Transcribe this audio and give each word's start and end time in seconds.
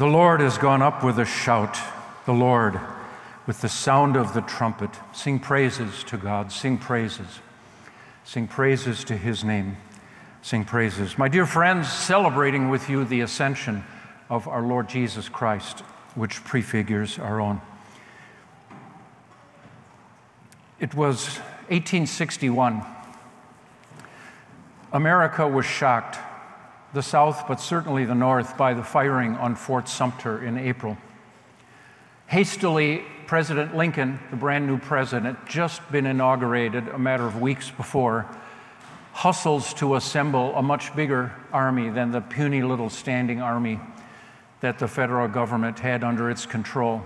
The 0.00 0.06
Lord 0.06 0.40
has 0.40 0.56
gone 0.56 0.80
up 0.80 1.04
with 1.04 1.18
a 1.18 1.26
shout, 1.26 1.78
the 2.24 2.32
Lord 2.32 2.80
with 3.46 3.60
the 3.60 3.68
sound 3.68 4.16
of 4.16 4.32
the 4.32 4.40
trumpet. 4.40 4.88
Sing 5.12 5.38
praises 5.38 6.02
to 6.04 6.16
God, 6.16 6.50
sing 6.50 6.78
praises. 6.78 7.40
Sing 8.24 8.48
praises 8.48 9.04
to 9.04 9.14
his 9.14 9.44
name. 9.44 9.76
Sing 10.40 10.64
praises. 10.64 11.18
My 11.18 11.28
dear 11.28 11.44
friends, 11.44 11.92
celebrating 11.92 12.70
with 12.70 12.88
you 12.88 13.04
the 13.04 13.20
ascension 13.20 13.84
of 14.30 14.48
our 14.48 14.62
Lord 14.62 14.88
Jesus 14.88 15.28
Christ, 15.28 15.80
which 16.14 16.42
prefigures 16.44 17.18
our 17.18 17.38
own. 17.38 17.60
It 20.78 20.94
was 20.94 21.26
1861. 21.68 22.86
America 24.94 25.46
was 25.46 25.66
shocked, 25.66 26.18
the 26.92 27.02
South, 27.02 27.46
but 27.46 27.60
certainly 27.60 28.04
the 28.04 28.14
North, 28.14 28.56
by 28.56 28.74
the 28.74 28.82
firing 28.82 29.34
on 29.36 29.54
Fort 29.54 29.88
Sumter 29.88 30.44
in 30.44 30.58
April. 30.58 30.96
Hastily, 32.26 33.04
President 33.26 33.76
Lincoln, 33.76 34.18
the 34.30 34.36
brand 34.36 34.66
new 34.66 34.78
president, 34.78 35.46
just 35.46 35.80
been 35.92 36.06
inaugurated 36.06 36.88
a 36.88 36.98
matter 36.98 37.26
of 37.26 37.40
weeks 37.40 37.70
before, 37.70 38.26
hustles 39.12 39.74
to 39.74 39.94
assemble 39.94 40.54
a 40.56 40.62
much 40.62 40.94
bigger 40.96 41.32
army 41.52 41.90
than 41.90 42.10
the 42.10 42.20
puny 42.20 42.62
little 42.62 42.90
standing 42.90 43.40
army 43.40 43.80
that 44.60 44.78
the 44.78 44.88
federal 44.88 45.28
government 45.28 45.78
had 45.78 46.04
under 46.04 46.30
its 46.30 46.46
control. 46.46 47.02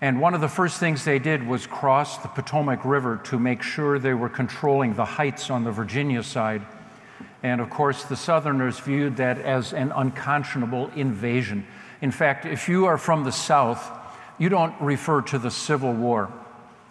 And 0.00 0.20
one 0.20 0.34
of 0.34 0.40
the 0.40 0.48
first 0.48 0.80
things 0.80 1.04
they 1.04 1.18
did 1.18 1.46
was 1.46 1.66
cross 1.66 2.18
the 2.18 2.28
Potomac 2.28 2.84
River 2.84 3.20
to 3.24 3.38
make 3.38 3.62
sure 3.62 3.98
they 3.98 4.14
were 4.14 4.28
controlling 4.28 4.94
the 4.94 5.04
heights 5.04 5.50
on 5.50 5.64
the 5.64 5.70
Virginia 5.70 6.22
side. 6.22 6.62
And 7.42 7.60
of 7.60 7.70
course, 7.70 8.04
the 8.04 8.16
Southerners 8.16 8.78
viewed 8.78 9.16
that 9.16 9.38
as 9.38 9.72
an 9.72 9.92
unconscionable 9.92 10.90
invasion. 10.94 11.66
In 12.02 12.10
fact, 12.10 12.44
if 12.44 12.68
you 12.68 12.86
are 12.86 12.98
from 12.98 13.24
the 13.24 13.32
South, 13.32 13.90
you 14.38 14.48
don't 14.48 14.78
refer 14.80 15.22
to 15.22 15.38
the 15.38 15.50
Civil 15.50 15.92
War. 15.92 16.32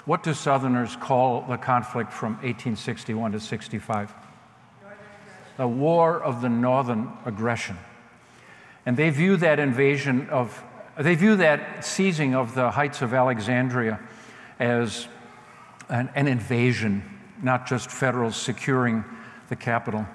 What 0.06 0.24
do 0.24 0.34
Southerners 0.34 0.96
call 0.96 1.42
the 1.42 1.58
conflict 1.58 2.12
from 2.12 2.34
1861 2.36 3.34
to 3.34 3.40
65? 3.40 4.14
The 5.58 5.68
War 5.68 6.22
of 6.22 6.42
the 6.42 6.50
Northern 6.50 7.12
Aggression. 7.26 7.78
And 8.86 8.98
they 8.98 9.10
view 9.10 9.38
that 9.38 9.60
invasion 9.60 10.30
of, 10.30 10.64
they 10.98 11.16
view 11.16 11.36
that 11.38 11.86
seizing 11.86 12.34
of 12.34 12.56
the 12.56 12.72
heights 12.72 13.02
of 13.02 13.14
Alexandria 13.14 14.00
as 14.58 15.08
an, 15.90 16.10
an 16.16 16.28
invasion, 16.28 17.04
not 17.44 17.68
just 17.68 17.92
federals 17.92 18.36
securing 18.36 19.04
the 19.50 19.56
capital. 19.56 20.08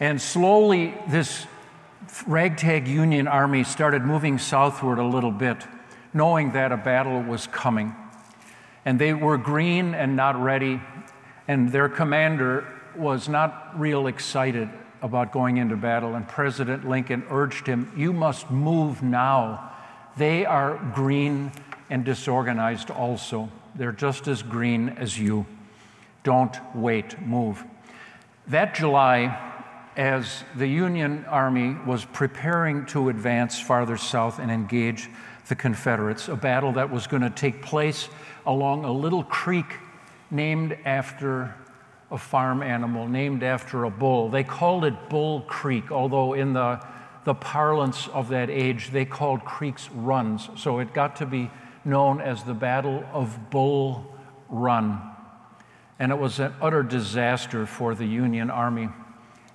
And 0.00 0.20
slowly, 0.20 0.94
this 1.08 1.46
ragtag 2.26 2.86
Union 2.86 3.26
army 3.26 3.64
started 3.64 4.02
moving 4.02 4.38
southward 4.38 4.98
a 4.98 5.04
little 5.04 5.30
bit 5.30 5.64
knowing 6.16 6.52
that 6.52 6.72
a 6.72 6.76
battle 6.76 7.22
was 7.22 7.46
coming. 7.48 7.94
And 8.86 8.98
they 8.98 9.12
were 9.12 9.36
green 9.36 9.94
and 9.94 10.16
not 10.16 10.40
ready, 10.40 10.80
and 11.46 11.70
their 11.70 11.88
commander 11.88 12.66
was 12.96 13.28
not 13.28 13.78
real 13.78 14.06
excited 14.06 14.70
about 15.02 15.30
going 15.30 15.58
into 15.58 15.76
battle. 15.76 16.14
And 16.14 16.26
President 16.26 16.88
Lincoln 16.88 17.22
urged 17.30 17.66
him, 17.66 17.92
You 17.94 18.12
must 18.14 18.50
move 18.50 19.02
now. 19.02 19.72
They 20.16 20.46
are 20.46 20.78
green 20.94 21.52
and 21.90 22.04
disorganized 22.04 22.90
also. 22.90 23.50
They're 23.74 23.92
just 23.92 24.26
as 24.26 24.42
green 24.42 24.88
as 24.90 25.18
you. 25.18 25.44
Don't 26.22 26.56
wait, 26.74 27.20
move. 27.20 27.62
That 28.46 28.74
July, 28.74 29.45
as 29.96 30.44
the 30.54 30.66
Union 30.66 31.24
Army 31.26 31.74
was 31.86 32.04
preparing 32.04 32.84
to 32.86 33.08
advance 33.08 33.58
farther 33.58 33.96
south 33.96 34.38
and 34.38 34.50
engage 34.50 35.08
the 35.48 35.54
Confederates, 35.54 36.28
a 36.28 36.36
battle 36.36 36.72
that 36.72 36.90
was 36.90 37.06
going 37.06 37.22
to 37.22 37.30
take 37.30 37.62
place 37.62 38.08
along 38.44 38.84
a 38.84 38.92
little 38.92 39.24
creek 39.24 39.76
named 40.30 40.76
after 40.84 41.54
a 42.10 42.18
farm 42.18 42.62
animal, 42.62 43.08
named 43.08 43.42
after 43.42 43.84
a 43.84 43.90
bull. 43.90 44.28
They 44.28 44.44
called 44.44 44.84
it 44.84 45.08
Bull 45.08 45.40
Creek, 45.42 45.90
although 45.90 46.34
in 46.34 46.52
the, 46.52 46.84
the 47.24 47.34
parlance 47.34 48.08
of 48.08 48.28
that 48.28 48.50
age, 48.50 48.90
they 48.90 49.04
called 49.04 49.44
creeks 49.44 49.90
runs. 49.90 50.48
So 50.56 50.78
it 50.78 50.92
got 50.94 51.16
to 51.16 51.26
be 51.26 51.50
known 51.84 52.20
as 52.20 52.42
the 52.42 52.54
Battle 52.54 53.04
of 53.12 53.50
Bull 53.50 54.14
Run. 54.48 55.00
And 55.98 56.12
it 56.12 56.18
was 56.18 56.38
an 56.38 56.54
utter 56.60 56.82
disaster 56.82 57.66
for 57.66 57.94
the 57.94 58.04
Union 58.04 58.50
Army. 58.50 58.88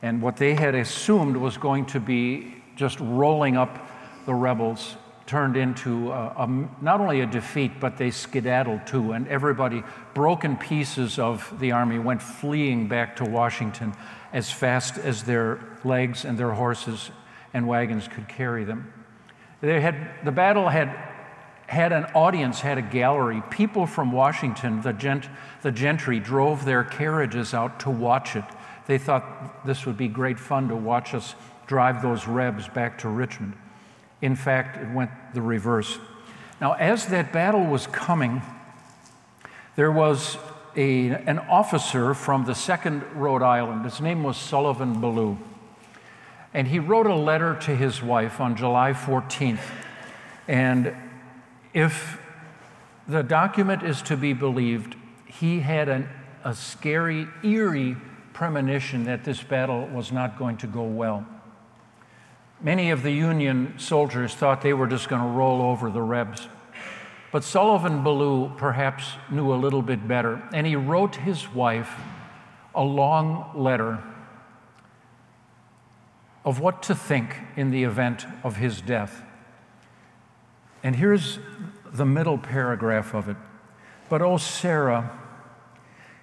And 0.01 0.21
what 0.21 0.37
they 0.37 0.55
had 0.55 0.75
assumed 0.75 1.37
was 1.37 1.57
going 1.57 1.85
to 1.87 1.99
be 1.99 2.55
just 2.75 2.99
rolling 2.99 3.57
up 3.57 3.87
the 4.25 4.33
rebels 4.33 4.95
turned 5.31 5.55
into 5.55 6.11
a, 6.11 6.27
a, 6.39 6.67
not 6.81 6.99
only 6.99 7.21
a 7.21 7.25
defeat, 7.25 7.79
but 7.79 7.95
they 7.95 8.11
skedaddled 8.11 8.85
too, 8.85 9.13
and 9.13 9.27
everybody, 9.29 9.81
broken 10.13 10.57
pieces 10.57 11.17
of 11.17 11.57
the 11.59 11.71
army, 11.71 11.99
went 11.99 12.21
fleeing 12.21 12.87
back 12.87 13.15
to 13.15 13.23
Washington 13.23 13.93
as 14.33 14.51
fast 14.51 14.97
as 14.97 15.23
their 15.23 15.59
legs 15.85 16.25
and 16.25 16.37
their 16.37 16.51
horses 16.51 17.11
and 17.53 17.65
wagons 17.65 18.09
could 18.09 18.27
carry 18.27 18.65
them. 18.65 18.91
They 19.61 19.79
had, 19.79 19.95
the 20.25 20.31
battle 20.31 20.67
had, 20.67 20.93
had 21.67 21.93
an 21.93 22.05
audience, 22.15 22.59
had 22.59 22.77
a 22.77 22.81
gallery. 22.81 23.41
People 23.49 23.85
from 23.85 24.11
Washington, 24.11 24.81
the, 24.81 24.91
gent, 24.91 25.29
the 25.61 25.71
gentry, 25.71 26.19
drove 26.19 26.65
their 26.65 26.83
carriages 26.83 27.53
out 27.53 27.79
to 27.81 27.89
watch 27.89 28.35
it. 28.35 28.43
They 28.91 28.97
thought 28.97 29.65
this 29.65 29.85
would 29.85 29.95
be 29.95 30.09
great 30.09 30.37
fun 30.37 30.67
to 30.67 30.75
watch 30.75 31.13
us 31.13 31.33
drive 31.65 32.01
those 32.01 32.27
Rebs 32.27 32.67
back 32.67 32.97
to 32.97 33.07
Richmond. 33.07 33.53
In 34.21 34.35
fact, 34.35 34.75
it 34.75 34.93
went 34.93 35.11
the 35.33 35.41
reverse. 35.41 35.97
Now, 36.59 36.73
as 36.73 37.05
that 37.05 37.31
battle 37.31 37.65
was 37.65 37.87
coming, 37.87 38.41
there 39.77 39.93
was 39.93 40.35
a, 40.75 41.07
an 41.07 41.39
officer 41.39 42.13
from 42.13 42.43
the 42.43 42.51
2nd 42.51 43.15
Rhode 43.15 43.43
Island. 43.43 43.85
His 43.85 44.01
name 44.01 44.23
was 44.23 44.35
Sullivan 44.35 44.99
Ballou. 44.99 45.37
And 46.53 46.67
he 46.67 46.79
wrote 46.79 47.07
a 47.07 47.15
letter 47.15 47.55
to 47.61 47.73
his 47.73 48.03
wife 48.03 48.41
on 48.41 48.57
July 48.57 48.91
14th. 48.91 49.71
And 50.49 50.93
if 51.73 52.19
the 53.07 53.23
document 53.23 53.83
is 53.83 54.01
to 54.01 54.17
be 54.17 54.33
believed, 54.33 54.97
he 55.27 55.61
had 55.61 55.87
an, 55.87 56.09
a 56.43 56.53
scary, 56.53 57.29
eerie 57.41 57.95
premonition 58.41 59.03
that 59.03 59.23
this 59.23 59.43
battle 59.43 59.85
was 59.89 60.11
not 60.11 60.35
going 60.35 60.57
to 60.57 60.65
go 60.65 60.81
well. 60.81 61.23
Many 62.59 62.89
of 62.89 63.03
the 63.03 63.11
Union 63.11 63.75
soldiers 63.77 64.33
thought 64.33 64.63
they 64.63 64.73
were 64.73 64.87
just 64.87 65.09
going 65.09 65.21
to 65.21 65.27
roll 65.27 65.61
over 65.61 65.91
the 65.91 66.01
Rebs. 66.01 66.47
But 67.31 67.43
Sullivan 67.43 68.03
Ballou 68.03 68.49
perhaps 68.57 69.11
knew 69.29 69.53
a 69.53 69.57
little 69.61 69.83
bit 69.83 70.07
better, 70.07 70.41
and 70.55 70.65
he 70.65 70.75
wrote 70.75 71.17
his 71.17 71.53
wife 71.53 71.93
a 72.73 72.81
long 72.81 73.51
letter 73.53 74.01
of 76.43 76.59
what 76.59 76.81
to 76.81 76.95
think 76.95 77.35
in 77.55 77.69
the 77.69 77.83
event 77.83 78.25
of 78.43 78.55
his 78.55 78.81
death. 78.81 79.21
And 80.81 80.95
here's 80.95 81.37
the 81.93 82.07
middle 82.07 82.39
paragraph 82.39 83.13
of 83.13 83.29
it. 83.29 83.37
But, 84.09 84.23
oh, 84.23 84.37
Sarah, 84.37 85.20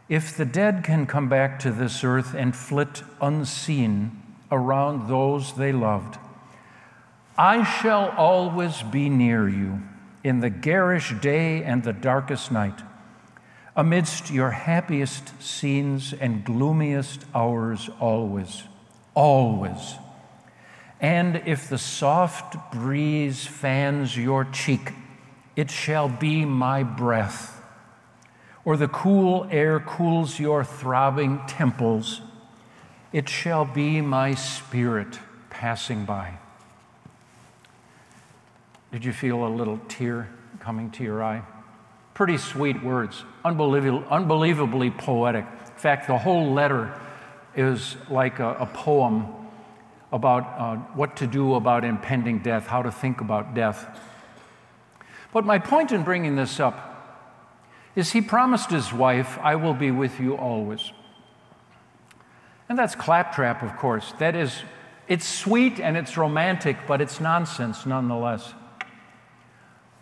if 0.09 0.37
the 0.37 0.45
dead 0.45 0.83
can 0.85 1.07
come 1.07 1.29
back 1.29 1.59
to 1.61 1.71
this 1.71 2.03
earth 2.03 2.35
and 2.35 2.57
flit 2.57 3.03
unseen 3.21 4.23
around 4.51 5.09
those 5.09 5.55
they 5.55 5.73
loved, 5.73 6.19
I 7.37 7.63
shall 7.63 8.11
always 8.17 8.83
be 8.83 9.09
near 9.09 9.49
you 9.49 9.83
in 10.25 10.41
the 10.41 10.51
garish 10.51 11.15
day 11.21 11.63
and 11.63 11.83
the 11.83 11.93
darkest 11.93 12.51
night, 12.51 12.81
amidst 13.77 14.31
your 14.31 14.51
happiest 14.51 15.41
scenes 15.41 16.13
and 16.13 16.45
gloomiest 16.45 17.25
hours, 17.35 17.89
always, 18.01 18.65
always. 19.15 19.95
And 21.01 21.43
if 21.47 21.69
the 21.69 21.79
soft 21.79 22.73
breeze 22.73 23.47
fans 23.47 24.17
your 24.17 24.45
cheek, 24.45 24.93
it 25.55 25.71
shall 25.71 26.09
be 26.09 26.45
my 26.45 26.83
breath, 26.83 27.58
or 28.69 28.77
the 28.77 28.89
cool 28.89 29.49
air 29.51 29.81
cools 29.81 30.39
your 30.39 30.63
throbbing 30.63 31.41
temples, 31.47 32.21
it 33.15 33.27
shall 33.27 33.65
be 33.65 34.03
my 34.03 34.35
spirit 34.35 35.19
passing 35.49 36.05
by. 36.05 36.37
Did 38.93 39.07
you 39.07 39.15
feel 39.15 39.47
a 39.47 39.49
little 39.49 39.81
tear 39.89 40.29
coming 40.61 40.91
to 40.91 41.03
your 41.03 41.25
eye? 41.25 41.41
Pretty 42.13 42.37
sweet 42.37 42.83
words, 42.85 43.25
unbelievably, 43.43 44.05
unbelievably 44.11 44.91
poetic. 44.91 45.47
In 45.47 45.79
fact, 45.79 46.07
the 46.07 46.19
whole 46.19 46.53
letter 46.53 46.93
is 47.57 47.97
like 48.11 48.39
a, 48.39 48.51
a 48.51 48.67
poem 48.67 49.29
about 50.13 50.45
uh, 50.59 50.77
what 50.93 51.17
to 51.17 51.27
do 51.27 51.55
about 51.55 51.85
impending 51.85 52.41
death, 52.41 52.67
how 52.67 52.83
to 52.83 52.93
think 52.93 53.23
about 53.23 53.55
death. 53.55 53.99
But 55.33 55.47
my 55.47 55.59
point 55.59 55.91
in 55.91 56.03
bringing 56.03 56.37
this 56.37 56.61
up 56.61 56.88
is 57.97 58.13
he 58.13 58.21
promised 58.21 58.71
his 58.71 58.93
wife, 58.93 59.39
I 59.43 59.57
will 59.57 59.75
be 59.75 59.91
with 59.91 60.21
you 60.21 60.37
always. 60.37 60.93
And 62.69 62.79
that's 62.79 62.95
claptrap, 62.95 63.63
of 63.63 63.77
course. 63.77 64.13
That 64.19 64.35
is 64.37 64.63
It's 65.09 65.27
sweet 65.27 65.81
and 65.81 65.97
it's 65.97 66.19
romantic, 66.19 66.77
but 66.87 67.01
it's 67.01 67.19
nonsense 67.19 67.87
nonetheless. 67.87 68.53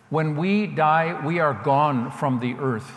When 0.09 0.35
we 0.35 0.67
die, 0.67 1.19
we 1.25 1.39
are 1.39 1.53
gone 1.53 2.11
from 2.11 2.39
the 2.39 2.55
earth. 2.55 2.91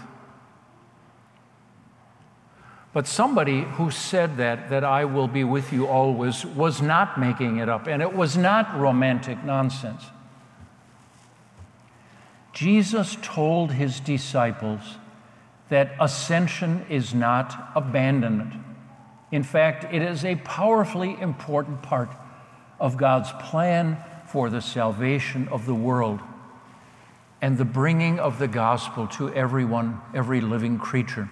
But 2.93 3.07
somebody 3.07 3.63
who 3.63 3.93
said 3.93 4.37
that, 4.39 4.71
that 4.71 4.83
I 4.83 5.05
will 5.05 5.29
be 5.29 5.45
with 5.45 5.73
you 5.73 5.87
always, 5.87 6.45
was 6.45 6.83
not 6.83 7.19
making 7.19 7.59
it 7.59 7.69
up, 7.69 7.87
and 7.87 8.03
it 8.03 8.13
was 8.13 8.37
not 8.37 8.77
romantic 8.77 9.45
nonsense. 9.45 10.03
Jesus 12.53 13.17
told 13.23 13.73
his 13.73 14.01
disciples 14.01 14.81
that 15.69 15.93
ascension 16.01 16.85
is 16.89 17.15
not 17.15 17.71
abandonment. 17.77 18.55
In 19.31 19.43
fact, 19.43 19.93
it 19.95 20.03
is 20.03 20.25
a 20.25 20.37
powerfully 20.37 21.17
important 21.21 21.83
part 21.83 22.11
of 22.81 22.97
God's 22.97 23.31
plan 23.41 24.03
for 24.27 24.51
the 24.51 24.61
salvation 24.61 25.49
of 25.49 25.67
the 25.67 25.75
world 25.75 26.21
and 27.43 27.57
the 27.57 27.65
bringing 27.65 28.19
of 28.19 28.39
the 28.39 28.49
gospel 28.49 29.07
to 29.07 29.33
everyone, 29.33 30.01
every 30.15 30.41
living 30.41 30.79
creature. 30.79 31.31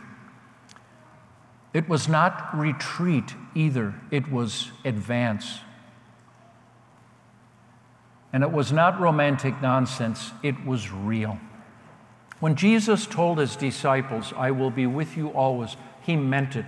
It 1.75 1.89
was 1.89 2.09
not 2.09 2.57
retreat 2.57 3.35
either, 3.55 3.95
it 4.11 4.31
was 4.31 4.71
advance. 4.85 5.59
And 8.33 8.43
it 8.43 8.53
was 8.53 8.73
not 8.73 9.01
romantic 9.01 9.61
nonsense, 9.63 10.33
it 10.43 10.67
was 10.67 10.91
real. 10.91 11.39
When 12.41 12.55
Jesus 12.55 13.07
told 13.07 13.39
his 13.39 13.57
disciples, 13.57 14.33
I 14.37 14.51
will 14.51 14.71
be 14.71 14.87
with 14.87 15.17
you 15.17 15.29
always, 15.31 15.77
he 16.03 16.15
meant 16.15 16.55
it. 16.55 16.67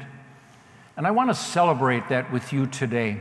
And 0.96 1.06
I 1.06 1.12
want 1.12 1.30
to 1.30 1.34
celebrate 1.34 2.08
that 2.08 2.32
with 2.32 2.52
you 2.52 2.66
today 2.66 3.20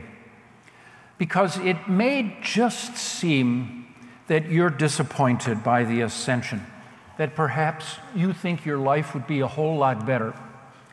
because 1.20 1.58
it 1.58 1.88
may 1.88 2.34
just 2.42 2.96
seem 2.96 3.94
that 4.26 4.50
you're 4.50 4.70
disappointed 4.70 5.62
by 5.62 5.84
the 5.84 6.00
ascension, 6.00 6.64
that 7.18 7.34
perhaps 7.34 7.96
you 8.14 8.32
think 8.32 8.64
your 8.64 8.78
life 8.78 9.12
would 9.12 9.26
be 9.26 9.40
a 9.40 9.46
whole 9.46 9.76
lot 9.76 10.06
better 10.06 10.34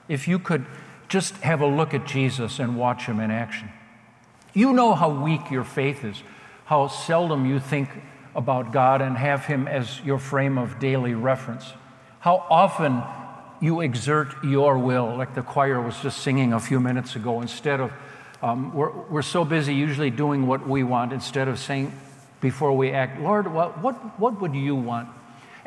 if 0.09 0.27
you 0.27 0.37
could 0.37 0.65
just 1.07 1.35
have 1.37 1.61
a 1.61 1.65
look 1.65 1.93
at 1.93 2.05
Jesus 2.05 2.59
and 2.59 2.77
watch 2.77 3.05
him 3.05 3.19
in 3.19 3.31
action. 3.31 3.69
You 4.53 4.73
know 4.73 4.95
how 4.95 5.09
weak 5.09 5.49
your 5.49 5.63
faith 5.63 6.03
is, 6.03 6.21
how 6.67 6.87
seldom 6.87 7.45
you 7.45 7.59
think 7.59 7.89
about 8.35 8.71
God 8.71 9.01
and 9.01 9.17
have 9.17 9.45
him 9.45 9.67
as 9.67 9.99
your 10.01 10.19
frame 10.19 10.57
of 10.57 10.79
daily 10.79 11.15
reference, 11.15 11.65
how 12.19 12.45
often 12.49 13.01
you 13.59 13.81
exert 13.81 14.43
your 14.43 14.77
will, 14.77 15.15
like 15.17 15.33
the 15.33 15.41
choir 15.41 15.81
was 15.81 15.99
just 16.01 16.19
singing 16.19 16.53
a 16.53 16.59
few 16.59 16.79
minutes 16.79 17.15
ago, 17.15 17.41
instead 17.41 17.79
of, 17.79 17.91
um, 18.43 18.73
we're, 18.75 18.91
we're 19.07 19.21
so 19.23 19.43
busy 19.43 19.73
usually 19.73 20.11
doing 20.11 20.45
what 20.45 20.67
we 20.67 20.83
want 20.83 21.11
instead 21.11 21.47
of 21.47 21.57
saying 21.57 21.91
before 22.41 22.77
we 22.77 22.91
act, 22.91 23.19
Lord, 23.19 23.51
what, 23.51 23.81
what, 23.81 23.95
what 24.19 24.39
would 24.41 24.53
you 24.53 24.75
want? 24.75 25.09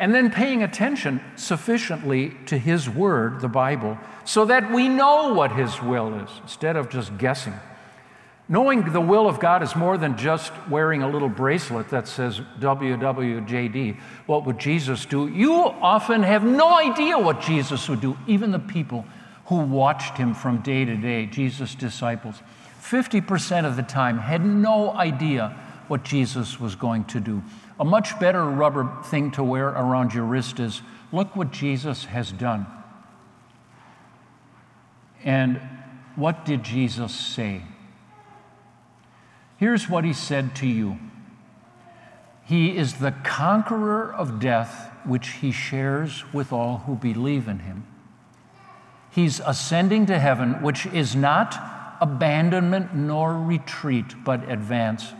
and 0.00 0.14
then 0.14 0.30
paying 0.30 0.62
attention 0.62 1.20
sufficiently 1.36 2.32
to 2.46 2.56
His 2.56 2.88
Word, 2.88 3.42
the 3.42 3.48
Bible, 3.48 3.98
so 4.24 4.46
that 4.46 4.72
we 4.72 4.88
know 4.88 5.34
what 5.34 5.52
His 5.52 5.80
will 5.82 6.14
is 6.14 6.30
instead 6.42 6.76
of 6.76 6.88
just 6.88 7.16
guessing. 7.18 7.52
Knowing 8.50 8.82
the 8.92 9.00
will 9.00 9.28
of 9.28 9.38
God 9.38 9.62
is 9.62 9.76
more 9.76 9.96
than 9.96 10.18
just 10.18 10.52
wearing 10.68 11.04
a 11.04 11.08
little 11.08 11.28
bracelet 11.28 11.88
that 11.90 12.08
says 12.08 12.40
WWJD. 12.58 13.96
What 14.26 14.44
would 14.44 14.58
Jesus 14.58 15.06
do? 15.06 15.28
You 15.28 15.52
often 15.54 16.24
have 16.24 16.42
no 16.42 16.74
idea 16.74 17.16
what 17.16 17.40
Jesus 17.40 17.88
would 17.88 18.00
do, 18.00 18.18
even 18.26 18.50
the 18.50 18.58
people 18.58 19.06
who 19.46 19.60
watched 19.60 20.16
him 20.16 20.34
from 20.34 20.62
day 20.62 20.84
to 20.84 20.96
day, 20.96 21.26
Jesus' 21.26 21.76
disciples. 21.76 22.42
50% 22.82 23.66
of 23.66 23.76
the 23.76 23.84
time 23.84 24.18
had 24.18 24.44
no 24.44 24.90
idea 24.94 25.56
what 25.86 26.02
Jesus 26.02 26.58
was 26.58 26.74
going 26.74 27.04
to 27.04 27.20
do. 27.20 27.44
A 27.78 27.84
much 27.84 28.18
better 28.18 28.44
rubber 28.44 29.00
thing 29.04 29.30
to 29.32 29.44
wear 29.44 29.68
around 29.68 30.12
your 30.12 30.24
wrist 30.24 30.58
is 30.58 30.82
look 31.12 31.36
what 31.36 31.52
Jesus 31.52 32.04
has 32.06 32.32
done. 32.32 32.66
And 35.22 35.60
what 36.16 36.44
did 36.44 36.64
Jesus 36.64 37.14
say? 37.14 37.62
Here's 39.60 39.90
what 39.90 40.04
he 40.04 40.14
said 40.14 40.56
to 40.56 40.66
you 40.66 40.98
He 42.44 42.76
is 42.76 42.94
the 42.94 43.12
conqueror 43.12 44.12
of 44.12 44.40
death, 44.40 44.90
which 45.04 45.28
he 45.28 45.52
shares 45.52 46.24
with 46.32 46.52
all 46.52 46.78
who 46.78 46.96
believe 46.96 47.46
in 47.46 47.60
him. 47.60 47.86
He's 49.10 49.38
ascending 49.40 50.06
to 50.06 50.18
heaven, 50.18 50.62
which 50.62 50.86
is 50.86 51.14
not 51.14 51.56
abandonment 52.00 52.94
nor 52.94 53.38
retreat, 53.38 54.24
but 54.24 54.50
advance. 54.50 55.12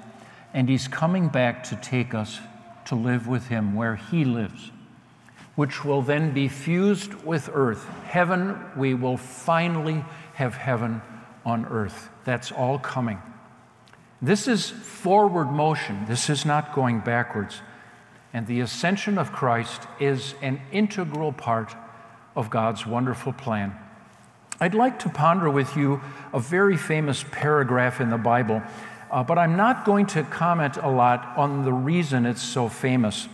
And 0.55 0.69
he's 0.69 0.89
coming 0.89 1.29
back 1.29 1.63
to 1.65 1.77
take 1.77 2.15
us 2.15 2.41
to 2.87 2.95
live 2.95 3.29
with 3.29 3.49
Him 3.49 3.75
where 3.75 3.97
He 3.97 4.25
lives, 4.25 4.73
which 5.55 5.85
will 5.85 6.03
then 6.03 6.33
be 6.33 6.49
fused 6.49 7.15
with 7.25 7.51
earth. 7.53 7.87
Heaven, 8.05 8.59
we 8.77 8.95
will 8.95 9.17
finally 9.17 10.05
have 10.35 10.55
heaven 10.55 11.03
on 11.45 11.67
earth. 11.67 12.09
That's 12.25 12.51
all 12.51 12.79
coming. 12.79 13.21
This 14.23 14.49
is 14.49 14.71
forward 14.71 15.51
motion, 15.51 16.05
this 16.07 16.29
is 16.29 16.45
not 16.45 16.75
going 16.75 17.01
backwards. 17.01 17.61
And 18.33 18.47
the 18.47 18.61
ascension 18.61 19.19
of 19.19 19.33
Christ 19.33 19.83
is 19.99 20.35
an 20.41 20.61
integral 20.71 21.33
part 21.33 21.75
of 22.37 22.49
God's 22.49 22.87
wonderful 22.87 23.33
plan. 23.33 23.75
I'd 24.61 24.75
like 24.75 25.01
to 25.01 25.09
ponder 25.09 25.51
with 25.51 25.77
you 25.77 26.01
a 26.33 26.39
very 26.39 26.77
famous 26.77 27.25
paragraph 27.33 28.01
in 28.01 28.11
the 28.11 28.19
Bible 28.19 28.63
uh, 29.11 29.25
but 29.25 29.39
I'm 29.39 29.57
not 29.57 29.85
going 29.85 30.07
to 30.07 30.23
comment 30.23 30.77
a 30.77 30.89
lot 30.89 31.37
on 31.37 31.65
the 31.65 31.73
reason 31.73 32.27
it's 32.27 32.43
so 32.43 32.69
famous. 32.69 33.29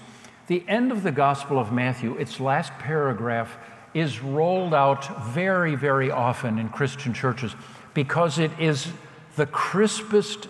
The 0.46 0.64
end 0.68 0.90
of 0.90 1.02
the 1.02 1.12
Gospel 1.12 1.58
of 1.58 1.72
Matthew, 1.72 2.16
its 2.16 2.40
last 2.40 2.72
paragraph, 2.78 3.56
is 3.92 4.20
rolled 4.20 4.74
out 4.74 5.24
very, 5.26 5.74
very 5.74 6.10
often 6.10 6.58
in 6.58 6.68
Christian 6.68 7.12
churches 7.12 7.54
because 7.94 8.38
it 8.38 8.50
is 8.58 8.88
the 9.36 9.46
crispest 9.46 10.48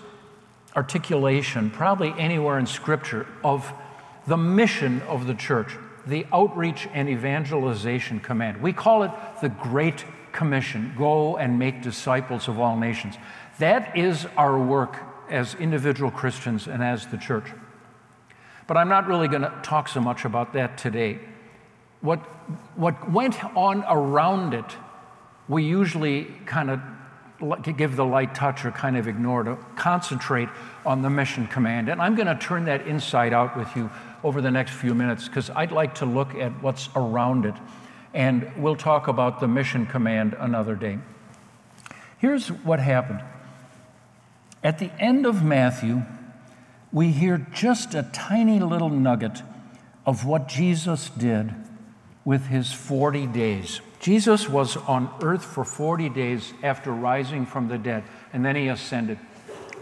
articulation, 0.76 1.70
probably 1.70 2.12
anywhere 2.18 2.58
in 2.58 2.66
Scripture, 2.66 3.26
of 3.42 3.72
the 4.26 4.36
mission 4.36 5.00
of 5.02 5.26
the 5.26 5.34
church, 5.34 5.76
the 6.06 6.26
outreach 6.32 6.86
and 6.92 7.08
evangelization 7.08 8.20
command. 8.20 8.60
We 8.60 8.72
call 8.72 9.02
it 9.02 9.10
the 9.40 9.48
Great 9.48 10.04
Commission 10.32 10.94
go 10.98 11.38
and 11.38 11.58
make 11.58 11.82
disciples 11.82 12.46
of 12.46 12.60
all 12.60 12.76
nations. 12.76 13.16
That 13.58 13.96
is 13.96 14.26
our 14.36 14.58
work 14.58 14.98
as 15.30 15.54
individual 15.54 16.10
Christians 16.10 16.68
and 16.68 16.82
as 16.82 17.06
the 17.06 17.16
church. 17.16 17.46
But 18.66 18.76
I'm 18.76 18.88
not 18.88 19.06
really 19.06 19.28
going 19.28 19.42
to 19.42 19.54
talk 19.62 19.88
so 19.88 20.00
much 20.00 20.24
about 20.24 20.52
that 20.52 20.76
today. 20.76 21.20
What, 22.02 22.18
what 22.76 23.10
went 23.10 23.42
on 23.56 23.82
around 23.88 24.52
it, 24.52 24.76
we 25.48 25.64
usually 25.64 26.24
kind 26.44 26.70
of 26.70 26.80
give 27.76 27.96
the 27.96 28.04
light 28.04 28.34
touch 28.34 28.64
or 28.64 28.70
kind 28.70 28.96
of 28.96 29.06
ignore 29.06 29.42
to 29.42 29.56
concentrate 29.76 30.48
on 30.84 31.02
the 31.02 31.10
mission 31.10 31.46
command. 31.46 31.88
And 31.88 32.00
I'm 32.00 32.14
going 32.14 32.26
to 32.26 32.34
turn 32.36 32.64
that 32.64 32.86
inside 32.86 33.32
out 33.32 33.56
with 33.56 33.74
you 33.76 33.90
over 34.24 34.40
the 34.40 34.50
next 34.50 34.72
few 34.72 34.94
minutes 34.94 35.28
because 35.28 35.50
I'd 35.50 35.72
like 35.72 35.96
to 35.96 36.06
look 36.06 36.34
at 36.34 36.62
what's 36.62 36.88
around 36.96 37.44
it. 37.44 37.54
And 38.14 38.50
we'll 38.56 38.76
talk 38.76 39.08
about 39.08 39.40
the 39.40 39.48
mission 39.48 39.86
command 39.86 40.34
another 40.38 40.74
day. 40.74 40.98
Here's 42.18 42.48
what 42.48 42.80
happened 42.80 43.22
at 44.64 44.78
the 44.78 44.90
end 44.98 45.26
of 45.26 45.44
Matthew, 45.44 46.02
we 46.90 47.12
hear 47.12 47.46
just 47.52 47.94
a 47.94 48.02
tiny 48.12 48.58
little 48.58 48.88
nugget 48.88 49.42
of 50.04 50.24
what 50.24 50.48
Jesus 50.48 51.10
did 51.10 51.54
with 52.24 52.46
his 52.46 52.72
40 52.72 53.28
days. 53.28 53.80
Jesus 54.06 54.48
was 54.48 54.76
on 54.76 55.12
earth 55.20 55.44
for 55.44 55.64
40 55.64 56.10
days 56.10 56.54
after 56.62 56.92
rising 56.92 57.44
from 57.44 57.66
the 57.66 57.76
dead, 57.76 58.04
and 58.32 58.44
then 58.44 58.54
he 58.54 58.68
ascended. 58.68 59.18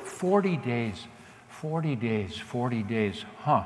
40 0.02 0.57
days, 0.57 1.07
40 1.50 1.95
days, 1.95 2.38
40 2.38 2.83
days, 2.85 3.23
huh? 3.40 3.64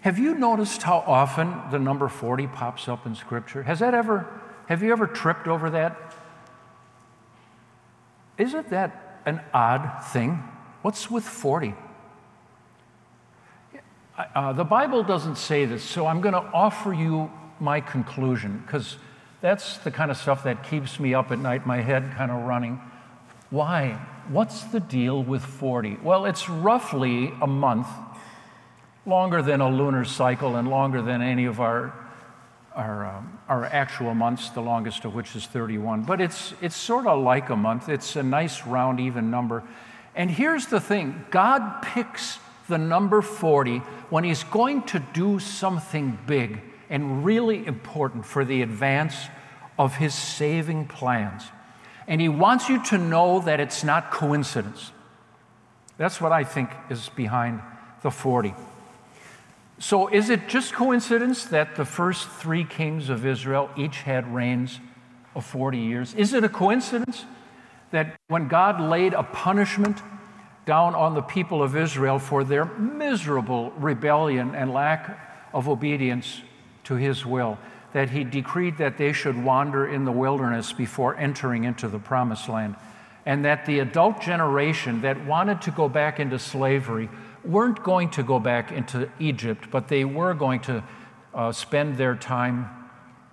Have 0.00 0.18
you 0.18 0.34
noticed 0.34 0.84
how 0.84 1.04
often 1.06 1.52
the 1.70 1.78
number 1.78 2.08
40 2.08 2.46
pops 2.46 2.88
up 2.88 3.04
in 3.04 3.14
Scripture? 3.14 3.62
Has 3.64 3.80
that 3.80 3.92
ever, 3.92 4.26
have 4.70 4.82
you 4.82 4.90
ever 4.90 5.06
tripped 5.06 5.46
over 5.46 5.68
that? 5.68 6.14
Isn't 8.38 8.70
that 8.70 9.20
an 9.26 9.42
odd 9.52 10.02
thing. 10.02 10.42
What's 10.80 11.10
with 11.10 11.24
40? 11.24 11.74
Uh, 14.16 14.54
the 14.54 14.64
Bible 14.64 15.02
doesn't 15.02 15.36
say 15.36 15.66
this, 15.66 15.84
so 15.84 16.06
I'm 16.06 16.22
going 16.22 16.32
to 16.32 16.50
offer 16.54 16.94
you 16.94 17.30
my 17.60 17.80
conclusion 17.80 18.62
because 18.64 18.96
that's 19.40 19.78
the 19.78 19.90
kind 19.90 20.10
of 20.10 20.16
stuff 20.16 20.44
that 20.44 20.64
keeps 20.64 20.98
me 20.98 21.14
up 21.14 21.30
at 21.30 21.38
night, 21.38 21.66
my 21.66 21.80
head 21.80 22.12
kind 22.16 22.30
of 22.30 22.42
running. 22.42 22.80
Why? 23.50 23.92
What's 24.28 24.64
the 24.64 24.80
deal 24.80 25.22
with 25.22 25.44
40? 25.44 25.98
Well, 26.02 26.26
it's 26.26 26.48
roughly 26.48 27.32
a 27.40 27.46
month, 27.46 27.86
longer 29.04 29.42
than 29.42 29.60
a 29.60 29.68
lunar 29.68 30.04
cycle 30.04 30.56
and 30.56 30.68
longer 30.68 31.00
than 31.02 31.22
any 31.22 31.44
of 31.44 31.60
our 31.60 31.94
our, 32.76 33.06
um, 33.06 33.38
our 33.48 33.64
actual 33.64 34.14
months, 34.14 34.50
the 34.50 34.60
longest 34.60 35.06
of 35.06 35.14
which 35.14 35.34
is 35.34 35.46
31. 35.46 36.02
But 36.02 36.20
it's, 36.20 36.52
it's 36.60 36.76
sort 36.76 37.06
of 37.06 37.22
like 37.22 37.48
a 37.48 37.56
month. 37.56 37.88
It's 37.88 38.16
a 38.16 38.22
nice, 38.22 38.66
round, 38.66 39.00
even 39.00 39.30
number. 39.30 39.64
And 40.14 40.30
here's 40.30 40.66
the 40.66 40.78
thing 40.78 41.24
God 41.30 41.82
picks 41.82 42.38
the 42.68 42.78
number 42.78 43.22
40 43.22 43.78
when 44.10 44.24
He's 44.24 44.44
going 44.44 44.82
to 44.84 44.98
do 45.14 45.38
something 45.38 46.18
big 46.26 46.60
and 46.88 47.24
really 47.24 47.66
important 47.66 48.24
for 48.24 48.44
the 48.44 48.62
advance 48.62 49.14
of 49.78 49.96
His 49.96 50.14
saving 50.14 50.86
plans. 50.86 51.44
And 52.06 52.20
He 52.20 52.28
wants 52.28 52.68
you 52.68 52.82
to 52.86 52.98
know 52.98 53.40
that 53.40 53.60
it's 53.60 53.84
not 53.84 54.10
coincidence. 54.10 54.92
That's 55.98 56.20
what 56.20 56.32
I 56.32 56.44
think 56.44 56.70
is 56.90 57.08
behind 57.10 57.62
the 58.02 58.10
40. 58.10 58.54
So, 59.78 60.08
is 60.08 60.30
it 60.30 60.48
just 60.48 60.72
coincidence 60.72 61.44
that 61.46 61.76
the 61.76 61.84
first 61.84 62.28
three 62.28 62.64
kings 62.64 63.10
of 63.10 63.26
Israel 63.26 63.68
each 63.76 63.98
had 64.02 64.34
reigns 64.34 64.80
of 65.34 65.44
40 65.44 65.78
years? 65.78 66.14
Is 66.14 66.32
it 66.32 66.44
a 66.44 66.48
coincidence 66.48 67.26
that 67.90 68.16
when 68.28 68.48
God 68.48 68.80
laid 68.80 69.12
a 69.12 69.22
punishment 69.22 70.00
down 70.64 70.94
on 70.94 71.14
the 71.14 71.22
people 71.22 71.62
of 71.62 71.76
Israel 71.76 72.18
for 72.18 72.42
their 72.42 72.64
miserable 72.64 73.70
rebellion 73.72 74.54
and 74.54 74.72
lack 74.72 75.48
of 75.52 75.68
obedience 75.68 76.42
to 76.86 76.96
his 76.96 77.24
will, 77.24 77.58
that 77.92 78.10
he 78.10 78.24
decreed 78.24 78.78
that 78.78 78.98
they 78.98 79.12
should 79.12 79.42
wander 79.42 79.86
in 79.86 80.04
the 80.04 80.12
wilderness 80.12 80.72
before 80.72 81.16
entering 81.16 81.64
into 81.64 81.88
the 81.88 81.98
promised 81.98 82.48
land, 82.48 82.74
and 83.24 83.44
that 83.44 83.66
the 83.66 83.78
adult 83.78 84.20
generation 84.20 85.00
that 85.02 85.24
wanted 85.24 85.62
to 85.62 85.70
go 85.70 85.88
back 85.88 86.18
into 86.18 86.38
slavery 86.38 87.08
weren't 87.44 87.82
going 87.82 88.10
to 88.10 88.22
go 88.22 88.38
back 88.38 88.72
into 88.72 89.08
Egypt, 89.18 89.68
but 89.70 89.88
they 89.88 90.04
were 90.04 90.34
going 90.34 90.60
to 90.60 90.82
uh, 91.34 91.52
spend 91.52 91.96
their 91.96 92.14
time 92.14 92.68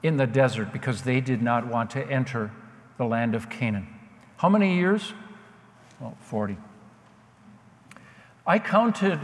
in 0.04 0.18
the 0.18 0.28
desert 0.28 0.72
because 0.72 1.04
they 1.04 1.22
did 1.22 1.42
not 1.42 1.66
want 1.66 1.90
to 1.92 2.06
enter 2.10 2.52
the 2.98 3.06
land 3.06 3.34
of 3.34 3.50
Canaan. 3.50 3.88
How 4.38 4.50
many 4.50 4.76
years? 4.76 5.14
Well, 6.00 6.18
40. 6.20 6.58
I 8.46 8.60
counted, 8.60 9.20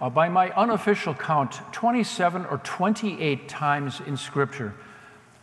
uh, 0.00 0.10
by 0.10 0.28
my 0.28 0.50
unofficial 0.50 1.14
count, 1.14 1.60
27 1.72 2.46
or 2.46 2.58
28 2.58 3.48
times 3.48 4.00
in 4.06 4.16
Scripture 4.16 4.74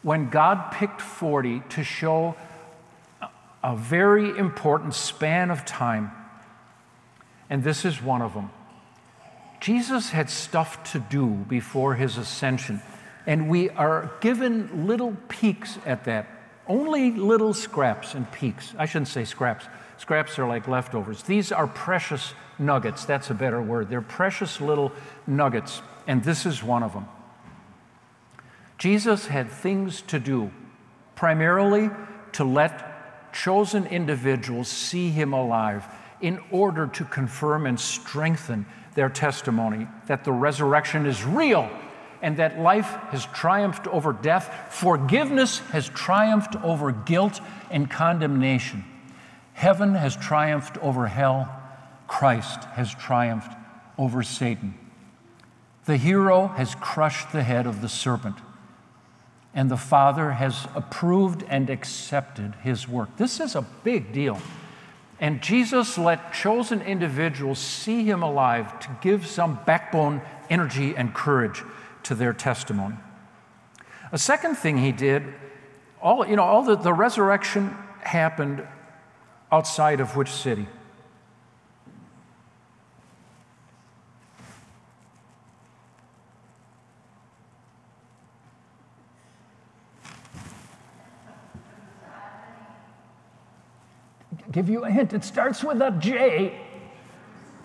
when 0.04 0.30
God 0.30 0.72
picked 0.72 1.02
40 1.02 1.62
to 1.70 1.84
show 1.84 2.36
a 3.64 3.76
very 3.76 4.36
important 4.38 4.94
span 4.94 5.52
of 5.52 5.66
time. 5.66 6.12
And 7.50 7.64
this 7.64 7.86
is 7.86 8.02
one 8.02 8.22
of 8.22 8.34
them. 8.34 8.50
Jesus 9.60 10.10
had 10.10 10.30
stuff 10.30 10.92
to 10.92 11.00
do 11.00 11.28
before 11.28 11.94
his 11.94 12.18
ascension, 12.18 12.82
and 13.28 13.48
we 13.48 13.70
are 13.70 14.12
given 14.22 14.88
little 14.88 15.16
peeks 15.28 15.78
at 15.86 16.06
that. 16.06 16.28
Only 16.68 17.12
little 17.12 17.54
scraps 17.54 18.16
and 18.16 18.32
peeks. 18.32 18.74
I 18.78 18.86
shouldn't 18.86 19.10
say 19.10 19.26
scraps. 19.26 19.66
Scraps 20.02 20.40
are 20.40 20.48
like 20.48 20.68
leftovers. 20.68 21.22
These 21.22 21.52
are 21.52 21.68
precious 21.68 22.34
nuggets. 22.58 23.06
That's 23.06 23.30
a 23.30 23.36
better 23.36 23.62
word. 23.62 23.88
They're 23.88 24.02
precious 24.02 24.60
little 24.60 24.92
nuggets, 25.28 25.84
and 26.08 26.24
this 26.24 26.48
is 26.48 26.64
one 26.64 26.82
of 26.82 26.94
them. 26.94 27.06
Jesus 28.80 29.28
had 29.28 29.52
things 29.52 30.02
to 30.08 30.20
do, 30.20 30.50
primarily 31.14 31.92
to 32.32 32.44
let 32.44 33.32
chosen 33.32 33.86
individuals 33.86 34.70
see 34.70 35.12
him 35.12 35.34
alive 35.34 35.86
in 36.20 36.40
order 36.50 36.88
to 36.88 37.06
confirm 37.06 37.68
and 37.68 37.80
strengthen 37.80 38.66
their 38.96 39.08
testimony 39.08 39.88
that 40.08 40.24
the 40.24 40.32
resurrection 40.32 41.06
is 41.06 41.24
real 41.24 41.70
and 42.24 42.38
that 42.38 42.58
life 42.58 42.90
has 43.12 43.28
triumphed 43.28 43.86
over 43.86 44.14
death, 44.14 44.74
forgiveness 44.74 45.60
has 45.70 45.90
triumphed 45.90 46.56
over 46.64 46.92
guilt 46.92 47.40
and 47.70 47.88
condemnation, 47.88 48.84
heaven 49.62 49.94
has 49.94 50.16
triumphed 50.16 50.76
over 50.80 51.06
hell, 51.06 51.48
Christ 52.08 52.64
has 52.74 52.96
triumphed 52.96 53.56
over 53.96 54.24
Satan. 54.24 54.74
The 55.86 55.98
hero 55.98 56.48
has 56.48 56.74
crushed 56.74 57.32
the 57.32 57.44
head 57.44 57.68
of 57.68 57.80
the 57.80 57.88
serpent, 57.88 58.38
and 59.54 59.70
the 59.70 59.78
Father 59.78 60.32
has 60.32 60.68
approved 60.74 61.44
and 61.48 61.70
accepted 61.70 62.56
his 62.64 62.88
work. 62.88 63.18
This 63.18 63.40
is 63.40 63.56
a 63.56 63.62
big 63.84 64.12
deal. 64.12 64.40
And 65.20 65.44
Jesus 65.44 65.96
let 65.96 66.34
chosen 66.34 66.82
individuals 66.82 67.60
see 67.60 68.04
him 68.04 68.24
alive 68.24 68.80
to 68.80 68.90
give 69.00 69.28
some 69.28 69.60
backbone, 69.68 70.24
energy, 70.50 70.96
and 70.98 71.14
courage 71.14 71.62
to 72.02 72.16
their 72.16 72.34
testimony. 72.34 72.96
A 74.12 74.18
second 74.18 74.56
thing 74.56 74.80
he 74.80 74.92
did, 74.92 75.24
all, 76.02 76.26
you 76.26 76.36
know, 76.36 76.44
all 76.44 76.64
the, 76.64 76.76
the 76.76 76.94
resurrection 76.94 77.78
happened 78.00 78.68
outside 79.52 80.00
of 80.00 80.16
which 80.16 80.32
city? 80.32 80.68
give 94.52 94.70
you 94.70 94.84
a 94.84 94.92
hint. 94.92 95.14
It 95.14 95.24
starts 95.24 95.64
with 95.64 95.82
a 95.82 95.92
J. 95.92 96.60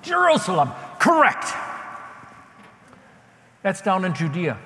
Jerusalem. 0.03 0.71
Correct. 0.99 1.47
That's 3.63 3.83
down 3.83 4.05
in 4.05 4.15
Judea. 4.15 4.59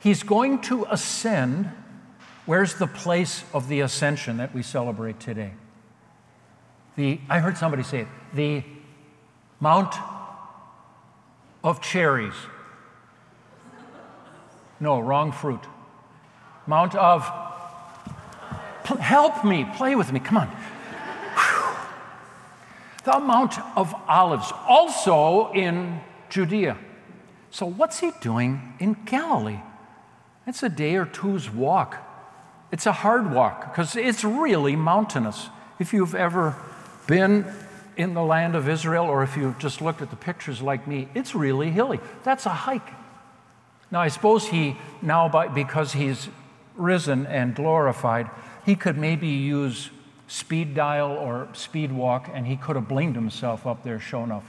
He's 0.00 0.22
going 0.22 0.60
to 0.62 0.86
ascend. 0.90 1.70
Where's 2.46 2.74
the 2.74 2.86
place 2.86 3.44
of 3.54 3.68
the 3.68 3.80
ascension 3.80 4.38
that 4.38 4.54
we 4.54 4.62
celebrate 4.62 5.20
today? 5.20 5.52
The, 6.96 7.20
I 7.28 7.38
heard 7.38 7.56
somebody 7.56 7.82
say 7.82 8.00
it, 8.00 8.08
the 8.34 8.62
Mount 9.60 9.94
of 11.62 11.80
Cherries. 11.80 12.34
No, 14.78 15.00
wrong 15.00 15.32
fruit. 15.32 15.60
Mount 16.66 16.94
of. 16.94 17.30
Help 18.98 19.44
me, 19.44 19.66
play 19.76 19.94
with 19.94 20.12
me, 20.12 20.18
come 20.18 20.38
on 20.38 20.50
the 23.04 23.18
Mount 23.18 23.58
of 23.76 23.94
Olives, 24.08 24.52
also 24.66 25.52
in 25.52 26.00
Judea. 26.28 26.76
So, 27.50 27.66
what's 27.66 28.00
he 28.00 28.12
doing 28.20 28.74
in 28.78 28.96
Galilee? 29.04 29.60
It's 30.46 30.62
a 30.62 30.68
day 30.68 30.96
or 30.96 31.04
two's 31.04 31.50
walk. 31.50 31.96
It's 32.72 32.86
a 32.86 32.92
hard 32.92 33.32
walk 33.32 33.70
because 33.70 33.96
it's 33.96 34.22
really 34.22 34.76
mountainous. 34.76 35.48
If 35.78 35.92
you've 35.92 36.14
ever 36.14 36.56
been 37.10 37.44
in 37.96 38.14
the 38.14 38.22
land 38.22 38.54
of 38.54 38.68
Israel 38.68 39.04
or 39.04 39.24
if 39.24 39.36
you've 39.36 39.58
just 39.58 39.82
looked 39.82 40.00
at 40.00 40.10
the 40.10 40.16
pictures 40.16 40.62
like 40.62 40.86
me, 40.86 41.08
it's 41.12 41.34
really 41.34 41.70
hilly. 41.70 41.98
That's 42.22 42.46
a 42.46 42.50
hike. 42.50 42.88
Now, 43.90 44.00
I 44.00 44.08
suppose 44.08 44.46
he, 44.46 44.76
now 45.02 45.28
by, 45.28 45.48
because 45.48 45.92
he's 45.92 46.28
risen 46.76 47.26
and 47.26 47.54
glorified, 47.54 48.30
he 48.64 48.76
could 48.76 48.96
maybe 48.96 49.26
use 49.26 49.90
speed 50.28 50.74
dial 50.74 51.10
or 51.10 51.48
speed 51.52 51.90
walk, 51.90 52.30
and 52.32 52.46
he 52.46 52.56
could 52.56 52.76
have 52.76 52.86
blinged 52.86 53.16
himself 53.16 53.66
up 53.66 53.82
there, 53.82 53.98
sure 53.98 54.22
enough. 54.22 54.48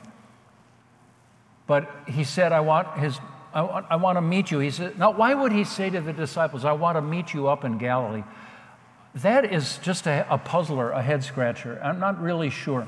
But 1.65 1.89
he 2.07 2.23
said, 2.23 2.51
I 2.51 2.59
want 2.59 2.99
his 2.99 3.17
I 3.53 3.63
want, 3.63 3.85
I 3.89 3.95
want 3.97 4.15
to 4.15 4.21
meet 4.21 4.49
you. 4.49 4.59
He 4.59 4.71
said, 4.71 4.97
Now, 4.97 5.11
why 5.11 5.33
would 5.33 5.51
he 5.51 5.65
say 5.65 5.89
to 5.89 5.99
the 5.99 6.13
disciples, 6.13 6.63
I 6.63 6.71
want 6.71 6.95
to 6.95 7.01
meet 7.01 7.33
you 7.33 7.47
up 7.47 7.65
in 7.65 7.77
Galilee? 7.77 8.23
That 9.15 9.51
is 9.51 9.77
just 9.79 10.07
a, 10.07 10.25
a 10.29 10.37
puzzler, 10.37 10.91
a 10.91 11.01
head 11.01 11.23
scratcher. 11.23 11.79
I'm 11.83 11.99
not 11.99 12.21
really 12.21 12.49
sure. 12.49 12.87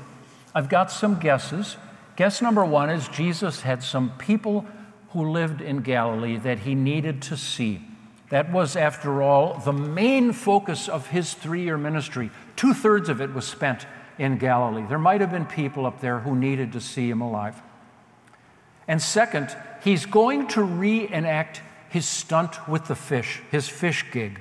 I've 0.54 0.68
got 0.68 0.90
some 0.90 1.18
guesses. 1.18 1.76
Guess 2.16 2.40
number 2.40 2.64
one 2.64 2.90
is 2.90 3.08
Jesus 3.08 3.62
had 3.62 3.82
some 3.82 4.12
people 4.18 4.64
who 5.10 5.30
lived 5.30 5.60
in 5.60 5.78
Galilee 5.78 6.36
that 6.38 6.60
he 6.60 6.74
needed 6.74 7.22
to 7.22 7.36
see. 7.36 7.82
That 8.30 8.50
was, 8.50 8.74
after 8.74 9.22
all, 9.22 9.58
the 9.58 9.72
main 9.72 10.32
focus 10.32 10.88
of 10.88 11.08
his 11.08 11.34
three 11.34 11.62
year 11.62 11.76
ministry. 11.76 12.30
Two 12.56 12.72
thirds 12.72 13.08
of 13.08 13.20
it 13.20 13.32
was 13.34 13.46
spent 13.46 13.86
in 14.18 14.38
Galilee. 14.38 14.84
There 14.88 14.98
might 14.98 15.20
have 15.20 15.30
been 15.30 15.46
people 15.46 15.86
up 15.86 16.00
there 16.00 16.20
who 16.20 16.34
needed 16.34 16.72
to 16.72 16.80
see 16.80 17.10
him 17.10 17.20
alive. 17.20 17.60
And 18.88 19.00
second, 19.00 19.54
he's 19.82 20.06
going 20.06 20.48
to 20.48 20.62
reenact 20.62 21.62
his 21.88 22.06
stunt 22.06 22.68
with 22.68 22.86
the 22.86 22.94
fish, 22.94 23.40
his 23.50 23.68
fish 23.68 24.04
gig. 24.10 24.40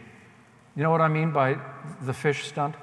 You 0.75 0.83
know 0.83 0.91
what 0.91 1.01
I 1.01 1.07
mean 1.07 1.31
by 1.31 1.57
the 2.01 2.13
fish 2.13 2.47
stunt? 2.47 2.75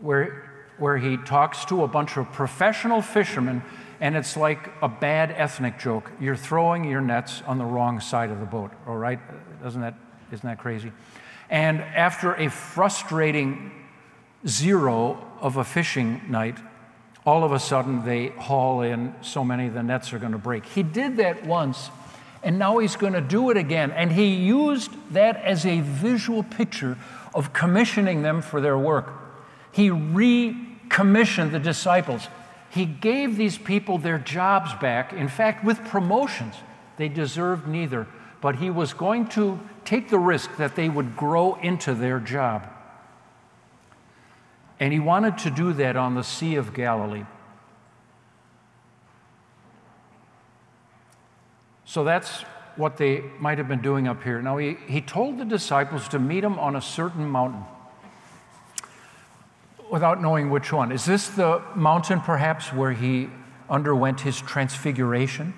Where, 0.00 0.50
where 0.78 0.98
he 0.98 1.16
talks 1.16 1.64
to 1.66 1.84
a 1.84 1.88
bunch 1.88 2.16
of 2.16 2.30
professional 2.32 3.00
fishermen 3.00 3.62
and 4.00 4.14
it's 4.14 4.36
like 4.36 4.70
a 4.82 4.88
bad 4.88 5.32
ethnic 5.32 5.78
joke. 5.78 6.12
You're 6.20 6.36
throwing 6.36 6.84
your 6.84 7.00
nets 7.00 7.42
on 7.46 7.56
the 7.58 7.64
wrong 7.64 8.00
side 8.00 8.30
of 8.30 8.40
the 8.40 8.46
boat, 8.46 8.70
all 8.86 8.96
right? 8.96 9.18
Doesn't 9.62 9.80
that, 9.80 9.94
isn't 10.32 10.46
that 10.46 10.58
crazy? 10.58 10.92
And 11.48 11.80
after 11.80 12.34
a 12.34 12.50
frustrating 12.50 13.72
zero 14.46 15.24
of 15.40 15.56
a 15.56 15.64
fishing 15.64 16.20
night, 16.28 16.58
all 17.24 17.42
of 17.42 17.52
a 17.52 17.58
sudden 17.58 18.04
they 18.04 18.28
haul 18.28 18.82
in 18.82 19.14
so 19.22 19.42
many 19.42 19.68
the 19.68 19.82
nets 19.82 20.12
are 20.12 20.18
going 20.18 20.32
to 20.32 20.38
break. 20.38 20.66
He 20.66 20.82
did 20.82 21.16
that 21.16 21.46
once, 21.46 21.90
And 22.42 22.58
now 22.58 22.78
he's 22.78 22.96
going 22.96 23.14
to 23.14 23.20
do 23.20 23.50
it 23.50 23.56
again. 23.56 23.90
And 23.90 24.12
he 24.12 24.34
used 24.34 24.90
that 25.12 25.36
as 25.36 25.66
a 25.66 25.80
visual 25.80 26.42
picture 26.42 26.96
of 27.34 27.52
commissioning 27.52 28.22
them 28.22 28.40
for 28.42 28.60
their 28.60 28.78
work. 28.78 29.12
He 29.72 29.90
recommissioned 29.90 31.52
the 31.52 31.58
disciples. 31.58 32.28
He 32.70 32.86
gave 32.86 33.36
these 33.36 33.58
people 33.58 33.98
their 33.98 34.18
jobs 34.18 34.72
back, 34.80 35.12
in 35.12 35.28
fact, 35.28 35.64
with 35.64 35.84
promotions. 35.84 36.54
They 36.96 37.08
deserved 37.08 37.66
neither. 37.66 38.06
But 38.40 38.56
he 38.56 38.70
was 38.70 38.92
going 38.92 39.28
to 39.28 39.58
take 39.84 40.08
the 40.08 40.18
risk 40.18 40.56
that 40.56 40.76
they 40.76 40.88
would 40.88 41.16
grow 41.16 41.54
into 41.54 41.94
their 41.94 42.20
job. 42.20 42.68
And 44.78 44.92
he 44.92 45.00
wanted 45.00 45.38
to 45.38 45.50
do 45.50 45.72
that 45.74 45.96
on 45.96 46.14
the 46.14 46.24
Sea 46.24 46.56
of 46.56 46.74
Galilee. 46.74 47.24
So 51.86 52.02
that's 52.04 52.42
what 52.74 52.98
they 52.98 53.22
might 53.38 53.58
have 53.58 53.68
been 53.68 53.80
doing 53.80 54.06
up 54.06 54.22
here. 54.22 54.42
Now, 54.42 54.58
he, 54.58 54.76
he 54.86 55.00
told 55.00 55.38
the 55.38 55.44
disciples 55.44 56.08
to 56.08 56.18
meet 56.18 56.44
him 56.44 56.58
on 56.58 56.76
a 56.76 56.82
certain 56.82 57.26
mountain 57.26 57.64
without 59.90 60.20
knowing 60.20 60.50
which 60.50 60.72
one. 60.72 60.92
Is 60.92 61.04
this 61.04 61.28
the 61.28 61.62
mountain, 61.74 62.20
perhaps, 62.20 62.72
where 62.72 62.92
he 62.92 63.30
underwent 63.70 64.20
his 64.20 64.40
transfiguration? 64.40 65.54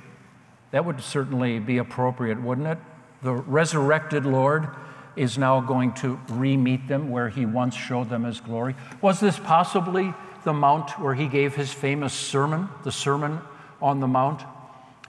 That 0.70 0.84
would 0.84 1.00
certainly 1.00 1.58
be 1.58 1.78
appropriate, 1.78 2.40
wouldn't 2.40 2.66
it? 2.66 2.78
The 3.22 3.32
resurrected 3.32 4.26
Lord 4.26 4.68
is 5.16 5.38
now 5.38 5.60
going 5.60 5.94
to 5.94 6.20
re 6.28 6.56
meet 6.56 6.86
them 6.88 7.10
where 7.10 7.30
he 7.30 7.46
once 7.46 7.74
showed 7.74 8.10
them 8.10 8.24
his 8.24 8.40
glory. 8.40 8.76
Was 9.00 9.18
this 9.18 9.38
possibly 9.38 10.12
the 10.44 10.52
mount 10.52 10.90
where 11.00 11.14
he 11.14 11.26
gave 11.26 11.56
his 11.56 11.72
famous 11.72 12.12
sermon, 12.12 12.68
the 12.84 12.92
Sermon 12.92 13.40
on 13.80 13.98
the 14.00 14.06
Mount? 14.06 14.42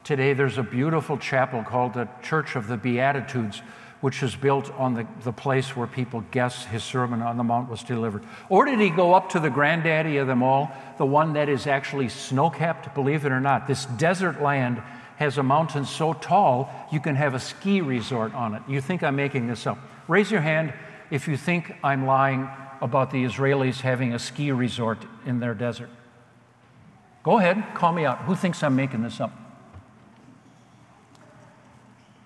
Today, 0.09 0.33
there's 0.33 0.57
a 0.57 0.63
beautiful 0.63 1.19
chapel 1.19 1.63
called 1.63 1.93
the 1.93 2.07
Church 2.23 2.55
of 2.55 2.65
the 2.65 2.77
Beatitudes, 2.77 3.61
which 4.01 4.23
is 4.23 4.35
built 4.35 4.71
on 4.71 4.95
the, 4.95 5.05
the 5.21 5.31
place 5.31 5.75
where 5.75 5.85
people 5.85 6.23
guess 6.31 6.65
his 6.65 6.83
Sermon 6.83 7.21
on 7.21 7.37
the 7.37 7.43
Mount 7.43 7.69
was 7.69 7.83
delivered. 7.83 8.23
Or 8.49 8.65
did 8.65 8.79
he 8.79 8.89
go 8.89 9.13
up 9.13 9.29
to 9.29 9.39
the 9.39 9.51
granddaddy 9.51 10.17
of 10.17 10.25
them 10.25 10.41
all, 10.41 10.71
the 10.97 11.05
one 11.05 11.33
that 11.33 11.47
is 11.47 11.67
actually 11.67 12.09
snow 12.09 12.49
capped? 12.49 12.95
Believe 12.95 13.23
it 13.23 13.31
or 13.31 13.39
not, 13.39 13.67
this 13.67 13.85
desert 13.85 14.41
land 14.41 14.81
has 15.17 15.37
a 15.37 15.43
mountain 15.43 15.85
so 15.85 16.13
tall 16.13 16.71
you 16.91 16.99
can 16.99 17.15
have 17.15 17.35
a 17.35 17.39
ski 17.39 17.79
resort 17.79 18.33
on 18.33 18.55
it. 18.55 18.63
You 18.67 18.81
think 18.81 19.03
I'm 19.03 19.15
making 19.15 19.45
this 19.45 19.67
up? 19.67 19.77
Raise 20.07 20.31
your 20.31 20.41
hand 20.41 20.73
if 21.11 21.27
you 21.27 21.37
think 21.37 21.71
I'm 21.83 22.07
lying 22.07 22.49
about 22.81 23.11
the 23.11 23.23
Israelis 23.25 23.81
having 23.81 24.15
a 24.15 24.17
ski 24.17 24.51
resort 24.51 25.05
in 25.27 25.39
their 25.39 25.53
desert. 25.53 25.91
Go 27.21 27.37
ahead, 27.37 27.63
call 27.75 27.91
me 27.91 28.05
out. 28.05 28.21
Who 28.21 28.33
thinks 28.33 28.63
I'm 28.63 28.75
making 28.75 29.03
this 29.03 29.21
up? 29.21 29.48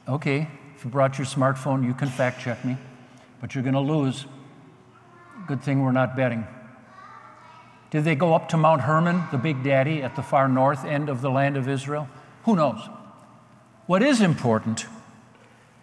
Okay, 0.08 0.48
if 0.76 0.84
you 0.84 0.90
brought 0.90 1.18
your 1.18 1.28
smartphone, 1.28 1.86
you 1.86 1.94
can 1.94 2.10
fact 2.10 2.42
check 2.42 2.64
me, 2.66 2.78
but 3.40 3.56
you're 3.56 3.64
going 3.64 3.74
to 3.74 3.80
lose. 3.80 4.26
Good 5.48 5.62
thing 5.62 5.82
we're 5.84 5.92
not 5.92 6.16
betting. 6.16 6.46
Did 7.92 8.04
they 8.04 8.16
go 8.16 8.34
up 8.34 8.50
to 8.50 8.58
Mount 8.58 8.82
Hermon, 8.82 9.24
the 9.32 9.38
big 9.38 9.64
daddy, 9.64 10.02
at 10.02 10.16
the 10.16 10.24
far 10.24 10.48
north 10.48 10.84
end 10.84 11.10
of 11.10 11.22
the 11.22 11.30
land 11.30 11.58
of 11.58 11.70
Israel? 11.70 12.08
Who 12.44 12.56
knows? 12.56 12.82
What 13.86 14.02
is 14.02 14.22
important 14.22 14.86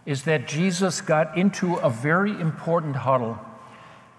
is 0.06 0.24
that 0.24 0.48
Jesus 0.48 1.00
got 1.00 1.36
into 1.36 1.76
a 1.76 1.90
very 1.90 2.32
important 2.32 2.96
huddle 2.96 3.38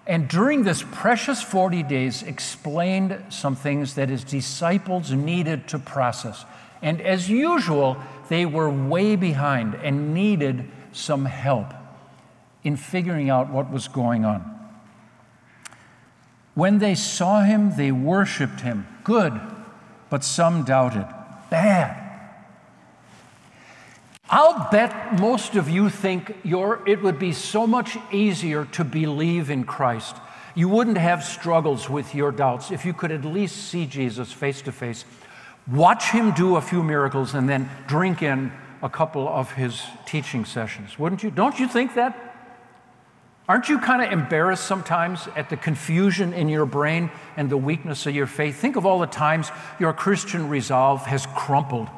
and 0.06 0.28
during 0.28 0.64
this 0.64 0.84
precious 0.90 1.42
40 1.42 1.84
days 1.84 2.22
explained 2.22 3.22
some 3.28 3.54
things 3.54 3.94
that 3.94 4.08
his 4.08 4.24
disciples 4.24 5.12
needed 5.12 5.68
to 5.68 5.78
process. 5.78 6.44
And 6.80 7.00
as 7.00 7.30
usual, 7.30 7.96
they 8.32 8.46
were 8.46 8.70
way 8.70 9.14
behind 9.14 9.74
and 9.74 10.14
needed 10.14 10.66
some 10.90 11.26
help 11.26 11.66
in 12.64 12.76
figuring 12.76 13.28
out 13.28 13.50
what 13.50 13.70
was 13.70 13.88
going 13.88 14.24
on. 14.24 14.40
When 16.54 16.78
they 16.78 16.94
saw 16.94 17.42
him, 17.42 17.76
they 17.76 17.92
worshiped 17.92 18.62
him. 18.62 18.86
Good, 19.04 19.38
but 20.08 20.24
some 20.24 20.64
doubted. 20.64 21.06
Bad. 21.50 21.98
I'll 24.30 24.70
bet 24.70 25.20
most 25.20 25.54
of 25.54 25.68
you 25.68 25.90
think 25.90 26.34
it 26.42 27.02
would 27.02 27.18
be 27.18 27.32
so 27.32 27.66
much 27.66 27.98
easier 28.10 28.64
to 28.72 28.82
believe 28.82 29.50
in 29.50 29.64
Christ. 29.64 30.16
You 30.54 30.70
wouldn't 30.70 30.96
have 30.96 31.22
struggles 31.22 31.90
with 31.90 32.14
your 32.14 32.32
doubts 32.32 32.70
if 32.70 32.86
you 32.86 32.94
could 32.94 33.12
at 33.12 33.26
least 33.26 33.68
see 33.68 33.84
Jesus 33.84 34.32
face 34.32 34.62
to 34.62 34.72
face, 34.72 35.04
watch 35.70 36.10
him 36.10 36.32
do 36.32 36.56
a 36.56 36.60
few 36.60 36.82
miracles, 36.82 37.34
and 37.34 37.48
then 37.48 37.70
drink 37.86 38.22
in 38.22 38.52
a 38.82 38.88
couple 38.88 39.28
of 39.28 39.52
his 39.52 39.82
teaching 40.06 40.44
sessions. 40.44 40.98
Wouldn't 40.98 41.22
you? 41.22 41.30
Don't 41.30 41.58
you 41.58 41.68
think 41.68 41.94
that? 41.94 42.32
Aren't 43.48 43.68
you 43.68 43.78
kind 43.78 44.02
of 44.02 44.12
embarrassed 44.12 44.64
sometimes 44.64 45.28
at 45.36 45.50
the 45.50 45.56
confusion 45.56 46.32
in 46.32 46.48
your 46.48 46.64
brain 46.64 47.10
and 47.36 47.50
the 47.50 47.56
weakness 47.56 48.06
of 48.06 48.14
your 48.14 48.26
faith? 48.26 48.56
Think 48.56 48.76
of 48.76 48.86
all 48.86 49.00
the 49.00 49.06
times 49.06 49.50
your 49.80 49.92
Christian 49.92 50.48
resolve 50.48 51.04
has 51.06 51.26
crumpled 51.26 51.88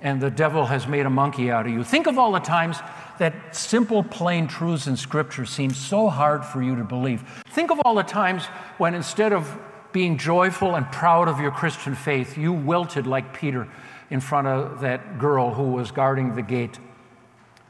and 0.00 0.20
the 0.20 0.30
devil 0.30 0.66
has 0.66 0.86
made 0.86 1.06
a 1.06 1.10
monkey 1.10 1.50
out 1.50 1.66
of 1.66 1.72
you. 1.72 1.84
Think 1.84 2.06
of 2.06 2.18
all 2.18 2.32
the 2.32 2.40
times 2.40 2.78
that 3.18 3.54
simple, 3.54 4.02
plain 4.02 4.48
truths 4.48 4.86
in 4.86 4.96
Scripture 4.96 5.44
seem 5.44 5.72
so 5.72 6.08
hard 6.08 6.44
for 6.44 6.62
you 6.62 6.74
to 6.76 6.84
believe. 6.84 7.22
Think 7.50 7.70
of 7.70 7.80
all 7.84 7.94
the 7.94 8.02
times 8.02 8.46
when 8.78 8.94
instead 8.94 9.32
of 9.32 9.58
being 9.92 10.18
joyful 10.18 10.74
and 10.74 10.90
proud 10.90 11.28
of 11.28 11.40
your 11.40 11.50
Christian 11.50 11.94
faith, 11.94 12.36
you 12.36 12.52
wilted 12.52 13.06
like 13.06 13.38
Peter 13.38 13.68
in 14.10 14.20
front 14.20 14.46
of 14.46 14.80
that 14.80 15.18
girl 15.18 15.54
who 15.54 15.72
was 15.72 15.90
guarding 15.90 16.34
the 16.34 16.42
gate. 16.42 16.78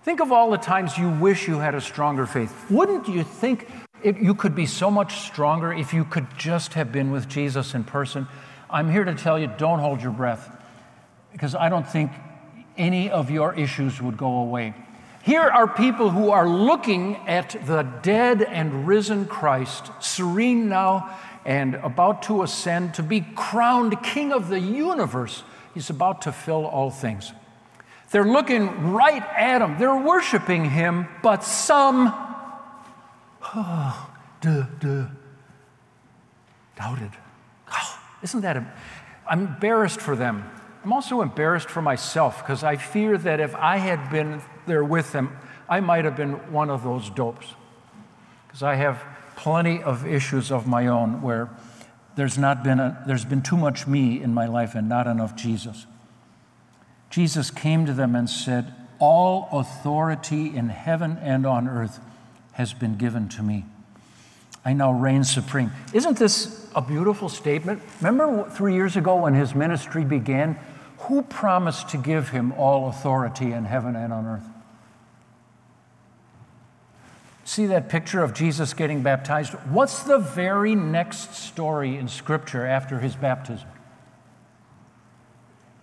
Think 0.02 0.20
of 0.20 0.32
all 0.32 0.50
the 0.50 0.58
times 0.58 0.96
you 0.96 1.10
wish 1.10 1.46
you 1.46 1.58
had 1.58 1.74
a 1.74 1.80
stronger 1.80 2.26
faith. 2.26 2.54
Wouldn't 2.70 3.08
you 3.08 3.22
think 3.22 3.68
it, 4.02 4.16
you 4.16 4.34
could 4.34 4.54
be 4.54 4.66
so 4.66 4.90
much 4.90 5.20
stronger 5.26 5.72
if 5.72 5.92
you 5.92 6.04
could 6.04 6.26
just 6.38 6.74
have 6.74 6.90
been 6.90 7.10
with 7.10 7.28
Jesus 7.28 7.74
in 7.74 7.84
person? 7.84 8.26
I'm 8.70 8.90
here 8.90 9.04
to 9.04 9.14
tell 9.14 9.38
you 9.38 9.52
don't 9.58 9.80
hold 9.80 10.00
your 10.00 10.12
breath 10.12 10.56
because 11.32 11.54
I 11.54 11.68
don't 11.68 11.86
think 11.86 12.12
any 12.78 13.10
of 13.10 13.30
your 13.30 13.52
issues 13.54 14.00
would 14.00 14.16
go 14.16 14.38
away. 14.38 14.74
Here 15.22 15.42
are 15.42 15.68
people 15.68 16.08
who 16.08 16.30
are 16.30 16.48
looking 16.48 17.16
at 17.28 17.54
the 17.66 17.82
dead 17.82 18.40
and 18.40 18.86
risen 18.86 19.26
Christ, 19.26 19.90
serene 20.00 20.70
now 20.70 21.14
and 21.44 21.74
about 21.76 22.22
to 22.24 22.42
ascend 22.42 22.94
to 22.94 23.02
be 23.02 23.20
crowned 23.34 24.02
King 24.02 24.32
of 24.32 24.48
the 24.48 24.60
universe. 24.60 25.42
He's 25.74 25.90
about 25.90 26.22
to 26.22 26.32
fill 26.32 26.66
all 26.66 26.90
things. 26.90 27.32
They're 28.10 28.24
looking 28.24 28.92
right 28.92 29.22
at 29.36 29.62
him, 29.62 29.78
they're 29.78 29.96
worshiping 29.96 30.64
him, 30.64 31.06
but 31.22 31.44
some, 31.44 32.12
oh, 33.54 34.10
duh, 34.40 34.64
duh, 34.80 35.06
doubted. 36.76 37.12
Oh, 37.72 38.00
isn't 38.22 38.40
that, 38.40 38.56
a, 38.56 38.72
I'm 39.28 39.46
embarrassed 39.46 40.00
for 40.00 40.16
them. 40.16 40.50
I'm 40.82 40.92
also 40.92 41.20
embarrassed 41.20 41.68
for 41.68 41.82
myself 41.82 42.38
because 42.38 42.64
I 42.64 42.76
fear 42.76 43.18
that 43.18 43.38
if 43.38 43.54
I 43.54 43.76
had 43.76 44.10
been 44.10 44.40
there 44.66 44.82
with 44.82 45.12
them, 45.12 45.36
I 45.68 45.80
might 45.80 46.04
have 46.04 46.16
been 46.16 46.32
one 46.52 46.70
of 46.70 46.82
those 46.82 47.10
dopes. 47.10 47.54
Because 48.46 48.62
I 48.62 48.74
have 48.74 49.04
plenty 49.40 49.82
of 49.82 50.06
issues 50.06 50.52
of 50.52 50.66
my 50.66 50.86
own 50.86 51.22
where 51.22 51.48
there's 52.14 52.36
not 52.36 52.62
been 52.62 52.78
a, 52.78 53.02
there's 53.06 53.24
been 53.24 53.40
too 53.40 53.56
much 53.56 53.86
me 53.86 54.22
in 54.22 54.34
my 54.34 54.46
life 54.46 54.74
and 54.74 54.86
not 54.86 55.06
enough 55.06 55.34
Jesus. 55.34 55.86
Jesus 57.08 57.50
came 57.50 57.86
to 57.86 57.94
them 57.94 58.14
and 58.14 58.28
said, 58.28 58.74
"All 58.98 59.48
authority 59.52 60.54
in 60.54 60.68
heaven 60.68 61.16
and 61.22 61.46
on 61.46 61.68
earth 61.68 62.00
has 62.52 62.74
been 62.74 62.96
given 62.96 63.28
to 63.30 63.42
me. 63.42 63.64
I 64.62 64.74
now 64.74 64.92
reign 64.92 65.24
supreme." 65.24 65.72
Isn't 65.94 66.18
this 66.18 66.70
a 66.76 66.82
beautiful 66.82 67.30
statement? 67.30 67.80
Remember 68.02 68.50
3 68.50 68.74
years 68.74 68.94
ago 68.96 69.16
when 69.16 69.34
his 69.34 69.54
ministry 69.54 70.04
began, 70.04 70.58
who 71.08 71.22
promised 71.22 71.88
to 71.88 71.96
give 71.96 72.28
him 72.28 72.52
all 72.58 72.88
authority 72.88 73.52
in 73.52 73.64
heaven 73.64 73.96
and 73.96 74.12
on 74.12 74.26
earth? 74.26 74.44
See 77.50 77.66
that 77.66 77.88
picture 77.88 78.22
of 78.22 78.32
Jesus 78.32 78.74
getting 78.74 79.02
baptized? 79.02 79.54
What's 79.70 80.04
the 80.04 80.18
very 80.18 80.76
next 80.76 81.34
story 81.34 81.96
in 81.96 82.06
Scripture 82.06 82.64
after 82.64 83.00
his 83.00 83.16
baptism? 83.16 83.68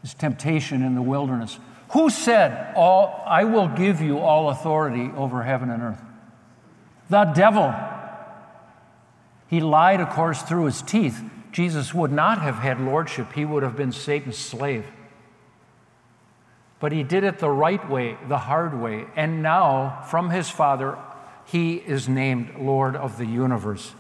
His 0.02 0.14
temptation 0.14 0.82
in 0.82 0.96
the 0.96 1.02
wilderness. 1.02 1.60
Who 1.90 2.10
said, 2.10 2.74
all, 2.78 3.22
I 3.28 3.44
will 3.44 3.68
give 3.68 4.00
you 4.00 4.18
all 4.18 4.50
authority 4.50 5.12
over 5.18 5.44
heaven 5.44 5.70
and 5.70 5.84
earth? 5.84 6.02
The 7.10 7.26
devil. 7.26 7.76
He 9.50 9.60
lied, 9.60 10.00
of 10.00 10.10
course, 10.12 10.42
through 10.42 10.68
his 10.68 10.82
teeth. 10.82 11.22
Jesus 11.52 11.94
would 11.94 12.14
not 12.14 12.40
have 12.40 12.60
had 12.60 12.80
lordship, 12.80 13.34
he 13.34 13.44
would 13.44 13.64
have 13.64 13.76
been 13.76 13.92
Satan's 13.92 14.38
slave. 14.38 14.86
But 16.80 16.94
he 16.94 17.04
did 17.04 17.26
it 17.26 17.40
the 17.40 17.50
right 17.50 17.90
way, 17.90 18.18
the 18.30 18.38
hard 18.38 18.80
way. 18.80 19.04
And 19.18 19.44
now, 19.44 20.04
from 20.10 20.30
his 20.30 20.50
Father, 20.50 20.98
he 21.48 21.76
is 21.76 22.10
named 22.10 22.56
Lord 22.60 22.96
of 22.96 23.18
the 23.18 23.26
universe. 23.26 23.94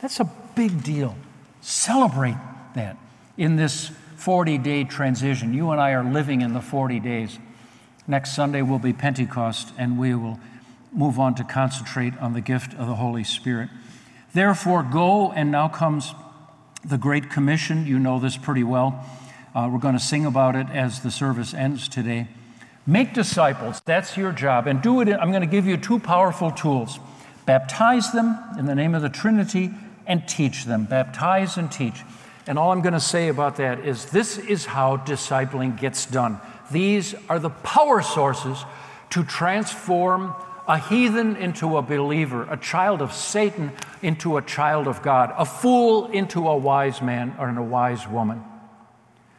That's 0.00 0.18
a 0.18 0.30
big 0.54 0.82
deal. 0.82 1.14
Celebrate 1.60 2.36
that 2.74 2.96
in 3.36 3.56
this 3.56 3.90
40 4.16 4.58
day 4.58 4.84
transition. 4.84 5.52
You 5.52 5.70
and 5.70 5.80
I 5.80 5.92
are 5.92 6.04
living 6.04 6.40
in 6.40 6.54
the 6.54 6.60
40 6.60 7.00
days. 7.00 7.38
Next 8.06 8.34
Sunday 8.34 8.62
will 8.62 8.78
be 8.78 8.92
Pentecost, 8.92 9.72
and 9.76 9.98
we 9.98 10.14
will 10.14 10.40
move 10.92 11.18
on 11.18 11.34
to 11.34 11.44
concentrate 11.44 12.16
on 12.18 12.32
the 12.32 12.40
gift 12.40 12.72
of 12.74 12.86
the 12.86 12.94
Holy 12.94 13.24
Spirit. 13.24 13.68
Therefore, 14.32 14.82
go, 14.82 15.32
and 15.32 15.50
now 15.50 15.68
comes 15.68 16.14
the 16.84 16.96
Great 16.96 17.30
Commission. 17.30 17.86
You 17.86 17.98
know 17.98 18.18
this 18.18 18.36
pretty 18.36 18.64
well. 18.64 19.04
Uh, 19.54 19.68
we're 19.70 19.80
going 19.80 19.98
to 19.98 20.00
sing 20.00 20.24
about 20.24 20.56
it 20.56 20.68
as 20.70 21.00
the 21.00 21.10
service 21.10 21.52
ends 21.52 21.88
today. 21.88 22.28
Make 22.86 23.14
disciples, 23.14 23.82
that's 23.84 24.16
your 24.16 24.30
job, 24.30 24.68
and 24.68 24.80
do 24.80 25.00
it. 25.00 25.08
I'm 25.08 25.30
going 25.30 25.40
to 25.40 25.48
give 25.48 25.66
you 25.66 25.76
two 25.76 25.98
powerful 25.98 26.50
tools 26.50 27.00
baptize 27.46 28.10
them 28.10 28.36
in 28.58 28.66
the 28.66 28.74
name 28.74 28.94
of 28.94 29.02
the 29.02 29.08
Trinity 29.08 29.70
and 30.06 30.26
teach 30.26 30.64
them. 30.64 30.84
Baptize 30.84 31.56
and 31.56 31.70
teach. 31.70 32.02
And 32.46 32.58
all 32.58 32.72
I'm 32.72 32.82
going 32.82 32.92
to 32.92 33.00
say 33.00 33.28
about 33.28 33.56
that 33.56 33.80
is 33.86 34.06
this 34.06 34.38
is 34.38 34.66
how 34.66 34.96
discipling 34.98 35.78
gets 35.78 36.06
done. 36.06 36.40
These 36.70 37.14
are 37.28 37.38
the 37.38 37.50
power 37.50 38.02
sources 38.02 38.64
to 39.10 39.24
transform 39.24 40.34
a 40.68 40.78
heathen 40.78 41.36
into 41.36 41.76
a 41.76 41.82
believer, 41.82 42.46
a 42.50 42.56
child 42.56 43.00
of 43.00 43.12
Satan 43.12 43.72
into 44.02 44.36
a 44.36 44.42
child 44.42 44.88
of 44.88 45.02
God, 45.02 45.32
a 45.36 45.44
fool 45.44 46.06
into 46.06 46.48
a 46.48 46.56
wise 46.56 47.00
man 47.00 47.34
or 47.38 47.48
a 47.48 47.62
wise 47.62 48.06
woman. 48.08 48.42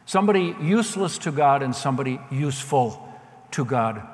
Somebody 0.06 0.56
useless 0.62 1.18
to 1.18 1.30
God 1.30 1.62
and 1.62 1.76
somebody 1.76 2.18
useful 2.30 3.07
to 3.52 3.64
God. 3.64 4.06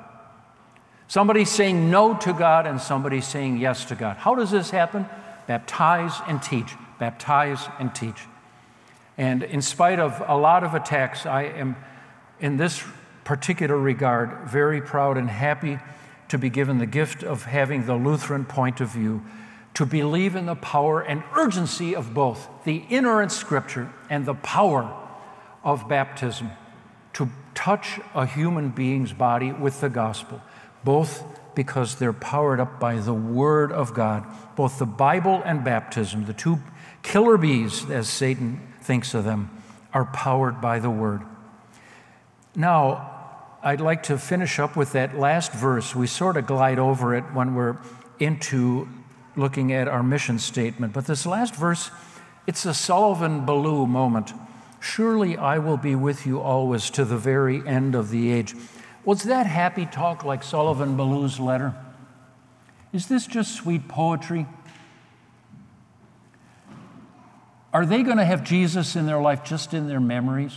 Somebody 1.07 1.45
saying 1.45 1.91
no 1.91 2.15
to 2.15 2.33
God 2.33 2.65
and 2.65 2.81
somebody 2.81 3.21
saying 3.21 3.57
yes 3.57 3.85
to 3.85 3.95
God. 3.95 4.17
How 4.17 4.35
does 4.35 4.51
this 4.51 4.71
happen? 4.71 5.07
Baptize 5.47 6.13
and 6.27 6.41
teach. 6.41 6.73
Baptize 6.99 7.67
and 7.79 7.93
teach. 7.93 8.25
And 9.17 9.43
in 9.43 9.61
spite 9.61 9.99
of 9.99 10.21
a 10.27 10.35
lot 10.35 10.63
of 10.63 10.73
attacks, 10.73 11.25
I 11.25 11.43
am, 11.43 11.75
in 12.39 12.57
this 12.57 12.83
particular 13.23 13.77
regard, 13.77 14.49
very 14.49 14.81
proud 14.81 15.17
and 15.17 15.29
happy 15.29 15.79
to 16.29 16.37
be 16.37 16.49
given 16.49 16.79
the 16.79 16.85
gift 16.85 17.23
of 17.23 17.43
having 17.43 17.85
the 17.85 17.95
Lutheran 17.95 18.45
point 18.45 18.81
of 18.81 18.89
view, 18.89 19.23
to 19.75 19.85
believe 19.85 20.35
in 20.35 20.47
the 20.47 20.55
power 20.55 21.01
and 21.01 21.23
urgency 21.35 21.95
of 21.95 22.13
both 22.13 22.49
the 22.63 22.83
inerrant 22.89 23.31
scripture 23.31 23.91
and 24.09 24.25
the 24.25 24.33
power 24.33 24.91
of 25.63 25.87
baptism 25.87 26.49
to 27.15 27.29
touch 27.53 27.99
a 28.13 28.25
human 28.25 28.69
being's 28.69 29.13
body 29.13 29.51
with 29.51 29.81
the 29.81 29.89
gospel, 29.89 30.41
both 30.83 31.23
because 31.55 31.95
they're 31.95 32.13
powered 32.13 32.59
up 32.59 32.79
by 32.79 32.97
the 32.97 33.13
Word 33.13 33.71
of 33.71 33.93
God. 33.93 34.25
Both 34.55 34.79
the 34.79 34.85
Bible 34.85 35.41
and 35.45 35.63
baptism, 35.63 36.25
the 36.25 36.33
two 36.33 36.59
killer 37.01 37.37
bees, 37.37 37.89
as 37.89 38.09
Satan 38.09 38.61
thinks 38.81 39.13
of 39.13 39.23
them, 39.23 39.49
are 39.93 40.05
powered 40.05 40.59
by 40.59 40.79
the 40.79 40.89
Word. 40.89 41.21
Now, 42.55 43.11
I'd 43.63 43.81
like 43.81 44.03
to 44.03 44.17
finish 44.17 44.59
up 44.59 44.75
with 44.75 44.91
that 44.91 45.17
last 45.17 45.53
verse. 45.53 45.95
We 45.95 46.07
sort 46.07 46.37
of 46.37 46.45
glide 46.45 46.79
over 46.79 47.15
it 47.15 47.23
when 47.33 47.55
we're 47.55 47.77
into 48.19 48.87
looking 49.35 49.73
at 49.73 49.87
our 49.87 50.03
mission 50.03 50.37
statement. 50.37 50.93
But 50.93 51.07
this 51.07 51.25
last 51.25 51.55
verse, 51.55 51.91
it's 52.45 52.65
a 52.65 52.73
Sullivan 52.73 53.45
Ballou 53.45 53.87
moment. 53.87 54.33
Surely 54.85 55.35
I 55.35 55.57
will 55.57 55.77
be 55.77 55.95
with 55.95 56.27
you 56.27 56.39
always 56.39 56.91
to 56.91 57.05
the 57.05 57.17
very 57.17 57.67
end 57.67 57.95
of 57.95 58.11
the 58.11 58.31
age. 58.31 58.53
Was 59.03 59.23
that 59.23 59.47
happy 59.47 59.87
talk 59.87 60.23
like 60.23 60.43
Sullivan 60.43 60.95
Ballou's 60.95 61.39
letter? 61.39 61.73
Is 62.93 63.07
this 63.07 63.25
just 63.25 63.55
sweet 63.55 63.87
poetry? 63.87 64.45
Are 67.73 67.83
they 67.83 68.03
going 68.03 68.17
to 68.17 68.25
have 68.25 68.43
Jesus 68.43 68.95
in 68.95 69.07
their 69.07 69.19
life 69.19 69.43
just 69.43 69.73
in 69.73 69.87
their 69.87 69.99
memories? 69.99 70.53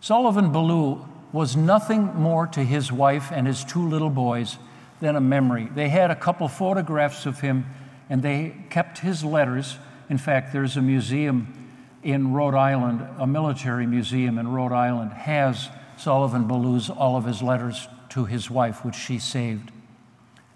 Sullivan 0.00 0.52
Ballou 0.52 1.06
was 1.32 1.56
nothing 1.56 2.04
more 2.14 2.46
to 2.48 2.62
his 2.62 2.92
wife 2.92 3.30
and 3.32 3.46
his 3.46 3.64
two 3.64 3.88
little 3.88 4.10
boys 4.10 4.58
than 5.00 5.16
a 5.16 5.22
memory. 5.22 5.70
They 5.74 5.88
had 5.88 6.10
a 6.10 6.16
couple 6.16 6.48
photographs 6.48 7.24
of 7.24 7.40
him 7.40 7.64
and 8.10 8.22
they 8.22 8.54
kept 8.68 8.98
his 8.98 9.24
letters. 9.24 9.78
In 10.10 10.18
fact, 10.18 10.52
there's 10.52 10.76
a 10.76 10.82
museum 10.82 11.61
in 12.02 12.32
Rhode 12.32 12.54
Island, 12.54 13.06
a 13.18 13.26
military 13.26 13.86
museum 13.86 14.38
in 14.38 14.48
Rhode 14.48 14.72
Island, 14.72 15.12
has 15.12 15.68
Sullivan 15.96 16.44
Ballou's 16.44 16.90
all 16.90 17.16
of 17.16 17.24
his 17.24 17.42
letters 17.42 17.88
to 18.10 18.24
his 18.24 18.50
wife, 18.50 18.84
which 18.84 18.96
she 18.96 19.18
saved. 19.18 19.70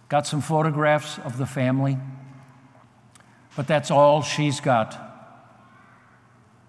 Got 0.09 0.27
some 0.27 0.41
photographs 0.41 1.19
of 1.19 1.39
the 1.39 1.47
family, 1.47 1.99
but 3.57 3.67
that's 3.67 3.91
all 3.91 4.23
she's 4.23 4.61
got. 4.61 5.03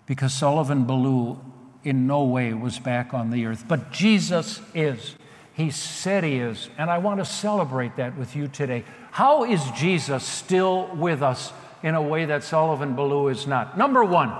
Because 0.05 0.33
Sullivan 0.33 0.85
Ballou 0.85 1.39
in 1.83 2.07
no 2.07 2.23
way 2.23 2.53
was 2.53 2.79
back 2.79 3.13
on 3.13 3.29
the 3.29 3.45
earth. 3.45 3.65
But 3.67 3.91
Jesus 3.91 4.61
is. 4.73 5.15
He 5.53 5.71
said 5.71 6.23
he 6.23 6.37
is. 6.37 6.69
And 6.77 6.89
I 6.89 6.99
want 6.99 7.19
to 7.19 7.25
celebrate 7.25 7.95
that 7.97 8.17
with 8.17 8.35
you 8.35 8.47
today. 8.47 8.85
How 9.11 9.43
is 9.43 9.63
Jesus 9.71 10.23
still 10.23 10.87
with 10.95 11.21
us 11.21 11.51
in 11.83 11.95
a 11.95 12.01
way 12.01 12.25
that 12.25 12.43
Sullivan 12.43 12.95
Ballou 12.95 13.27
is 13.27 13.47
not? 13.47 13.77
Number 13.77 14.03
one, 14.03 14.31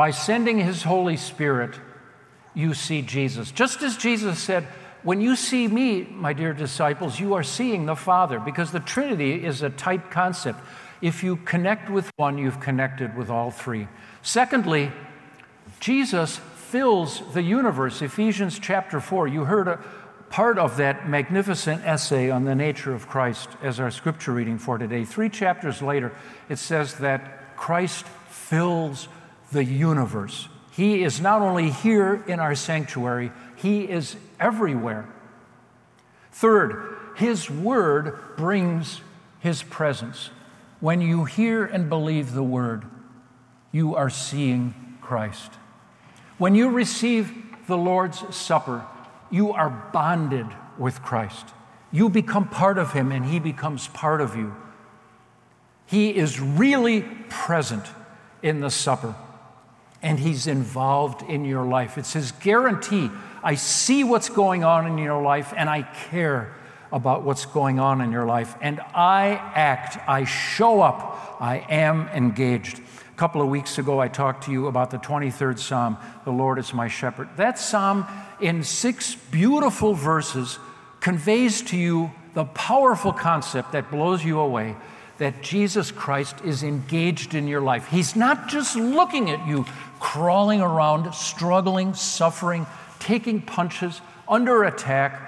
by 0.00 0.10
sending 0.10 0.58
his 0.58 0.82
Holy 0.82 1.18
Spirit, 1.18 1.78
you 2.54 2.72
see 2.72 3.02
Jesus. 3.02 3.50
Just 3.50 3.82
as 3.82 3.98
Jesus 3.98 4.38
said, 4.38 4.64
when 5.02 5.20
you 5.20 5.36
see 5.36 5.68
me, 5.68 6.04
my 6.04 6.32
dear 6.32 6.54
disciples, 6.54 7.20
you 7.20 7.34
are 7.34 7.42
seeing 7.42 7.84
the 7.84 7.94
Father, 7.94 8.40
because 8.40 8.72
the 8.72 8.80
Trinity 8.80 9.44
is 9.44 9.60
a 9.60 9.68
tight 9.68 10.10
concept. 10.10 10.58
If 11.02 11.22
you 11.22 11.36
connect 11.36 11.90
with 11.90 12.10
one, 12.16 12.38
you've 12.38 12.60
connected 12.60 13.14
with 13.14 13.28
all 13.28 13.50
three. 13.50 13.88
Secondly, 14.22 14.90
Jesus 15.80 16.38
fills 16.38 17.20
the 17.34 17.42
universe. 17.42 18.00
Ephesians 18.00 18.58
chapter 18.58 19.00
4, 19.00 19.28
you 19.28 19.44
heard 19.44 19.68
a 19.68 19.84
part 20.30 20.56
of 20.56 20.78
that 20.78 21.10
magnificent 21.10 21.84
essay 21.84 22.30
on 22.30 22.44
the 22.46 22.54
nature 22.54 22.94
of 22.94 23.06
Christ 23.06 23.50
as 23.62 23.78
our 23.78 23.90
scripture 23.90 24.32
reading 24.32 24.56
for 24.56 24.78
today. 24.78 25.04
Three 25.04 25.28
chapters 25.28 25.82
later, 25.82 26.10
it 26.48 26.56
says 26.56 26.94
that 27.00 27.54
Christ 27.58 28.06
fills 28.30 29.06
the 29.52 29.64
universe. 29.64 30.48
He 30.72 31.02
is 31.02 31.20
not 31.20 31.42
only 31.42 31.70
here 31.70 32.22
in 32.26 32.40
our 32.40 32.54
sanctuary, 32.54 33.32
He 33.56 33.82
is 33.82 34.16
everywhere. 34.38 35.08
Third, 36.32 36.96
His 37.16 37.50
Word 37.50 38.36
brings 38.36 39.00
His 39.40 39.62
presence. 39.62 40.30
When 40.78 41.00
you 41.00 41.24
hear 41.24 41.64
and 41.64 41.88
believe 41.88 42.32
the 42.32 42.42
Word, 42.42 42.84
you 43.72 43.94
are 43.94 44.10
seeing 44.10 44.74
Christ. 45.00 45.52
When 46.38 46.54
you 46.54 46.70
receive 46.70 47.34
the 47.66 47.76
Lord's 47.76 48.34
Supper, 48.34 48.84
you 49.30 49.52
are 49.52 49.70
bonded 49.92 50.46
with 50.78 51.02
Christ. 51.02 51.46
You 51.92 52.08
become 52.08 52.48
part 52.48 52.78
of 52.78 52.92
Him 52.92 53.12
and 53.12 53.26
He 53.26 53.38
becomes 53.40 53.88
part 53.88 54.20
of 54.20 54.36
you. 54.36 54.54
He 55.86 56.14
is 56.14 56.40
really 56.40 57.02
present 57.28 57.84
in 58.42 58.60
the 58.60 58.70
supper 58.70 59.14
and 60.02 60.18
He's 60.18 60.46
involved 60.46 61.22
in 61.22 61.44
your 61.44 61.64
life. 61.64 61.98
It's 61.98 62.12
His 62.12 62.32
guarantee. 62.32 63.10
I 63.42 63.54
see 63.54 64.04
what's 64.04 64.28
going 64.28 64.64
on 64.64 64.86
in 64.86 64.98
your 64.98 65.22
life, 65.22 65.52
and 65.56 65.68
I 65.68 65.82
care 65.82 66.54
about 66.92 67.22
what's 67.22 67.46
going 67.46 67.78
on 67.78 68.00
in 68.00 68.10
your 68.10 68.26
life. 68.26 68.56
And 68.60 68.80
I 68.94 69.30
act, 69.54 69.98
I 70.08 70.24
show 70.24 70.80
up, 70.80 71.36
I 71.40 71.64
am 71.68 72.08
engaged. 72.08 72.78
A 72.78 73.16
couple 73.16 73.42
of 73.42 73.48
weeks 73.48 73.78
ago, 73.78 74.00
I 74.00 74.08
talked 74.08 74.44
to 74.44 74.52
you 74.52 74.66
about 74.66 74.90
the 74.90 74.98
23rd 74.98 75.58
Psalm, 75.58 75.98
The 76.24 76.32
Lord 76.32 76.58
is 76.58 76.74
my 76.74 76.88
shepherd. 76.88 77.28
That 77.36 77.58
psalm, 77.58 78.06
in 78.40 78.64
six 78.64 79.14
beautiful 79.14 79.94
verses, 79.94 80.58
conveys 81.00 81.62
to 81.62 81.76
you 81.76 82.10
the 82.34 82.44
powerful 82.44 83.12
concept 83.12 83.72
that 83.72 83.90
blows 83.90 84.24
you 84.24 84.40
away 84.40 84.76
that 85.20 85.42
Jesus 85.42 85.90
Christ 85.90 86.36
is 86.46 86.62
engaged 86.62 87.34
in 87.34 87.46
your 87.46 87.60
life. 87.60 87.88
He's 87.88 88.16
not 88.16 88.48
just 88.48 88.74
looking 88.74 89.30
at 89.30 89.46
you 89.46 89.66
crawling 90.00 90.60
around, 90.60 91.12
struggling, 91.14 91.94
suffering, 91.94 92.66
taking 92.98 93.40
punches, 93.40 94.00
under 94.28 94.64
attack, 94.64 95.20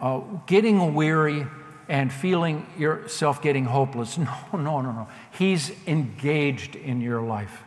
uh, 0.00 0.18
getting 0.46 0.94
weary, 0.94 1.46
and 1.88 2.12
feeling 2.12 2.66
yourself 2.78 3.40
getting 3.42 3.64
hopeless. 3.64 4.18
No, 4.52 4.58
no, 4.58 4.80
no, 4.80 4.92
no. 4.92 5.08
He's 5.32 5.72
engaged 5.86 6.76
in 6.76 7.00
your 7.00 7.22
life. 7.22 7.62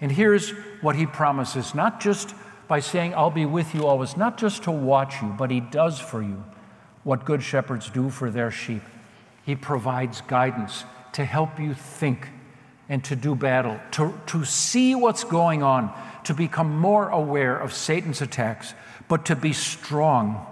And 0.00 0.12
here's 0.12 0.50
what 0.80 0.96
he 0.96 1.06
promises 1.06 1.74
not 1.74 2.00
just 2.00 2.34
by 2.68 2.80
saying, 2.80 3.14
I'll 3.14 3.30
be 3.30 3.46
with 3.46 3.74
you 3.74 3.86
always, 3.86 4.16
not 4.16 4.38
just 4.38 4.64
to 4.64 4.70
watch 4.70 5.22
you, 5.22 5.28
but 5.38 5.50
he 5.50 5.60
does 5.60 5.98
for 5.98 6.22
you 6.22 6.44
what 7.04 7.24
good 7.24 7.42
shepherds 7.42 7.88
do 7.88 8.10
for 8.10 8.30
their 8.30 8.50
sheep. 8.50 8.82
He 9.44 9.54
provides 9.54 10.20
guidance 10.22 10.84
to 11.12 11.24
help 11.24 11.60
you 11.60 11.72
think 11.72 12.28
and 12.88 13.02
to 13.04 13.16
do 13.16 13.34
battle, 13.34 13.80
to, 13.92 14.14
to 14.26 14.44
see 14.44 14.94
what's 14.94 15.24
going 15.24 15.62
on, 15.62 15.92
to 16.24 16.34
become 16.34 16.78
more 16.78 17.08
aware 17.08 17.56
of 17.56 17.72
Satan's 17.72 18.22
attacks, 18.22 18.74
but 19.08 19.24
to 19.26 19.36
be 19.36 19.52
strong 19.52 20.46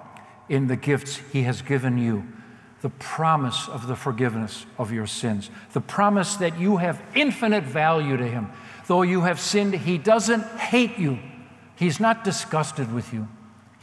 in 0.49 0.67
the 0.67 0.77
gifts 0.77 1.21
he 1.33 1.43
has 1.43 1.63
given 1.63 1.99
you 1.99 2.27
the 2.83 2.91
promise 2.91 3.67
of 3.69 3.87
the 3.87 3.97
forgiveness 3.97 4.67
of 4.77 4.93
your 4.93 5.07
sins, 5.07 5.49
the 5.73 5.81
promise 5.81 6.37
that 6.37 6.59
you 6.59 6.77
have 6.77 7.01
infinite 7.15 7.65
value 7.65 8.17
to 8.17 8.27
him. 8.27 8.51
Though 8.87 9.01
you 9.01 9.23
have 9.23 9.41
sinned, 9.41 9.75
he 9.75 9.97
doesn't 9.97 10.45
hate 10.59 10.99
you, 10.99 11.19
he's 11.77 11.99
not 11.99 12.25
disgusted 12.25 12.93
with 12.93 13.15
you. 13.15 13.27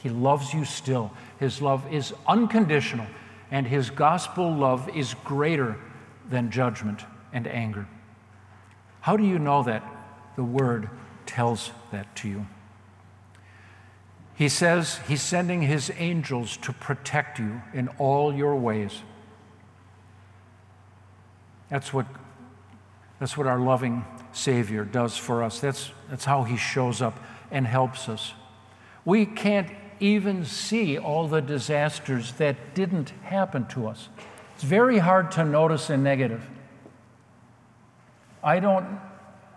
He 0.02 0.10
loves 0.10 0.54
you 0.54 0.66
still. 0.66 1.12
His 1.40 1.62
love 1.62 1.92
is 1.94 2.14
unconditional, 2.28 3.06
and 3.52 3.68
His 3.68 3.90
gospel 3.90 4.52
love 4.52 4.90
is 4.96 5.14
greater 5.24 5.78
than 6.30 6.50
judgment 6.50 7.06
and 7.34 7.48
anger. 7.48 7.88
How 9.02 9.18
do 9.18 9.24
you 9.24 9.40
know 9.40 9.64
that? 9.64 9.84
The 10.36 10.44
Word 10.44 10.90
tells 11.26 11.72
that 11.92 12.16
to 12.18 12.30
you. 12.30 12.48
He 14.36 14.48
says 14.50 15.00
He's 15.08 15.22
sending 15.22 15.62
His 15.62 15.92
angels 15.98 16.58
to 16.58 16.74
protect 16.74 17.38
you 17.38 17.62
in 17.74 17.90
all 18.00 18.34
your 18.34 18.56
ways. 18.56 19.02
That's 21.70 21.94
what, 21.94 22.06
that's 23.20 23.38
what 23.38 23.48
our 23.48 23.60
loving 23.60 24.06
Savior 24.32 24.84
does 24.84 25.18
for 25.18 25.44
us. 25.44 25.60
That's, 25.60 25.92
that's 26.10 26.26
how 26.26 26.44
He 26.44 26.58
shows 26.58 27.02
up 27.02 27.20
and 27.50 27.68
helps 27.68 28.08
us. 28.08 28.34
We 29.04 29.26
can't 29.26 29.70
even 30.00 30.46
see 30.46 30.98
all 30.98 31.28
the 31.28 31.42
disasters 31.42 32.34
that 32.34 32.74
didn't 32.74 33.12
happen 33.24 33.68
to 33.68 33.88
us. 33.88 34.10
It's 34.56 34.64
very 34.64 34.98
hard 34.98 35.32
to 35.34 35.46
notice 35.46 35.90
a 35.90 35.98
negative. 35.98 36.48
I 38.44 38.60
don't, 38.60 39.00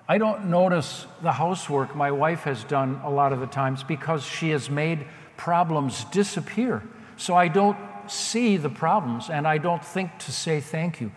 I 0.09 0.19
don't 0.19 0.47
notice 0.47 1.07
the 1.23 1.33
housework 1.33 1.97
my 1.97 2.11
wife 2.11 2.43
has 2.43 2.65
done 2.65 3.01
a 3.05 3.11
lot 3.11 3.33
of 3.33 3.41
the 3.41 3.47
times 3.47 3.83
because 3.83 4.25
she 4.25 4.51
has 4.51 4.69
made 4.69 5.07
problems 5.37 6.05
disappear. 6.05 6.83
So 7.17 7.35
I 7.35 7.49
don't 7.49 7.79
see 8.07 8.57
the 8.57 8.69
problems 8.69 9.31
and 9.31 9.47
I 9.47 9.59
don't 9.59 9.85
think 9.85 10.19
to 10.21 10.33
say 10.33 10.61
thank 10.61 11.01
you 11.01 11.11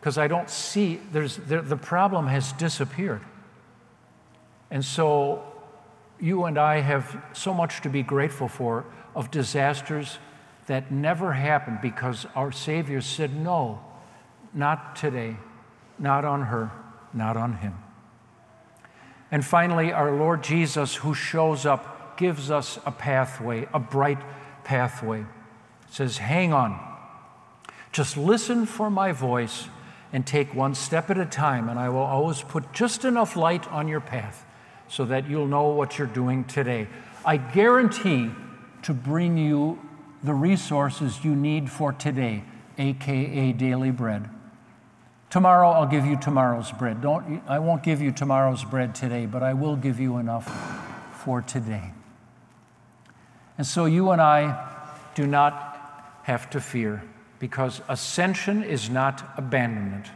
because 0.00 0.18
I 0.18 0.26
don't 0.26 0.50
see, 0.50 1.00
there's, 1.12 1.36
the, 1.36 1.62
the 1.62 1.76
problem 1.76 2.26
has 2.26 2.52
disappeared. 2.52 3.22
And 4.70 4.84
so 4.84 5.42
you 6.20 6.44
and 6.44 6.58
I 6.58 6.80
have 6.80 7.16
so 7.32 7.54
much 7.54 7.80
to 7.82 7.88
be 7.88 8.02
grateful 8.02 8.48
for 8.48 8.84
of 9.14 9.30
disasters 9.30 10.18
that 10.66 10.90
never 10.90 11.32
happened 11.32 11.78
because 11.80 12.26
our 12.34 12.50
Savior 12.52 13.00
said, 13.00 13.34
No, 13.34 13.80
not 14.52 14.96
today, 14.96 15.36
not 15.98 16.24
on 16.24 16.42
her, 16.42 16.70
not 17.12 17.36
on 17.36 17.54
him. 17.58 17.74
And 19.30 19.44
finally, 19.44 19.92
our 19.92 20.12
Lord 20.12 20.42
Jesus, 20.42 20.96
who 20.96 21.14
shows 21.14 21.66
up, 21.66 22.16
gives 22.16 22.50
us 22.50 22.78
a 22.86 22.92
pathway, 22.92 23.66
a 23.72 23.78
bright 23.78 24.20
pathway. 24.64 25.26
says, 25.90 26.18
Hang 26.18 26.52
on. 26.52 26.78
Just 27.92 28.16
listen 28.16 28.66
for 28.66 28.90
my 28.90 29.12
voice 29.12 29.68
and 30.12 30.26
take 30.26 30.54
one 30.54 30.74
step 30.74 31.10
at 31.10 31.18
a 31.18 31.26
time, 31.26 31.68
and 31.68 31.78
I 31.78 31.88
will 31.88 31.98
always 31.98 32.42
put 32.42 32.72
just 32.72 33.04
enough 33.04 33.36
light 33.36 33.66
on 33.72 33.88
your 33.88 34.00
path 34.00 34.44
so 34.88 35.04
that 35.06 35.28
you'll 35.28 35.48
know 35.48 35.68
what 35.68 35.98
you're 35.98 36.06
doing 36.06 36.44
today. 36.44 36.86
I 37.24 37.36
guarantee 37.36 38.30
to 38.82 38.94
bring 38.94 39.36
you 39.36 39.80
the 40.22 40.34
resources 40.34 41.24
you 41.24 41.34
need 41.34 41.70
for 41.70 41.92
today, 41.92 42.44
aka 42.78 43.52
daily 43.52 43.90
bread. 43.90 44.28
Tomorrow 45.34 45.70
I'll 45.70 45.88
give 45.88 46.06
you 46.06 46.16
tomorrow's 46.16 46.70
bread. 46.70 47.00
Don't, 47.00 47.42
I 47.48 47.58
won't 47.58 47.82
give 47.82 48.00
you 48.00 48.12
tomorrow's 48.12 48.62
bread 48.62 48.94
today, 48.94 49.26
but 49.26 49.42
I 49.42 49.52
will 49.52 49.74
give 49.74 49.98
you 49.98 50.18
enough 50.18 50.46
for 51.24 51.42
today. 51.42 51.90
And 53.58 53.66
so 53.66 53.86
you 53.86 54.12
and 54.12 54.22
I 54.22 54.64
do 55.16 55.26
not 55.26 56.20
have 56.22 56.48
to 56.50 56.60
fear 56.60 57.02
because 57.40 57.82
ascension 57.88 58.62
is 58.62 58.88
not 58.88 59.28
abandonment. 59.36 60.06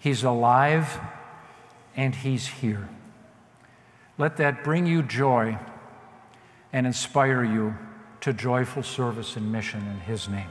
He's 0.00 0.24
alive 0.24 0.98
and 1.94 2.16
He's 2.16 2.48
here. 2.48 2.88
Let 4.18 4.38
that 4.38 4.64
bring 4.64 4.86
you 4.86 5.04
joy 5.04 5.56
and 6.72 6.84
inspire 6.84 7.44
you 7.44 7.76
to 8.22 8.32
joyful 8.32 8.82
service 8.82 9.36
and 9.36 9.52
mission 9.52 9.86
in 9.86 10.00
His 10.00 10.28
name. 10.28 10.50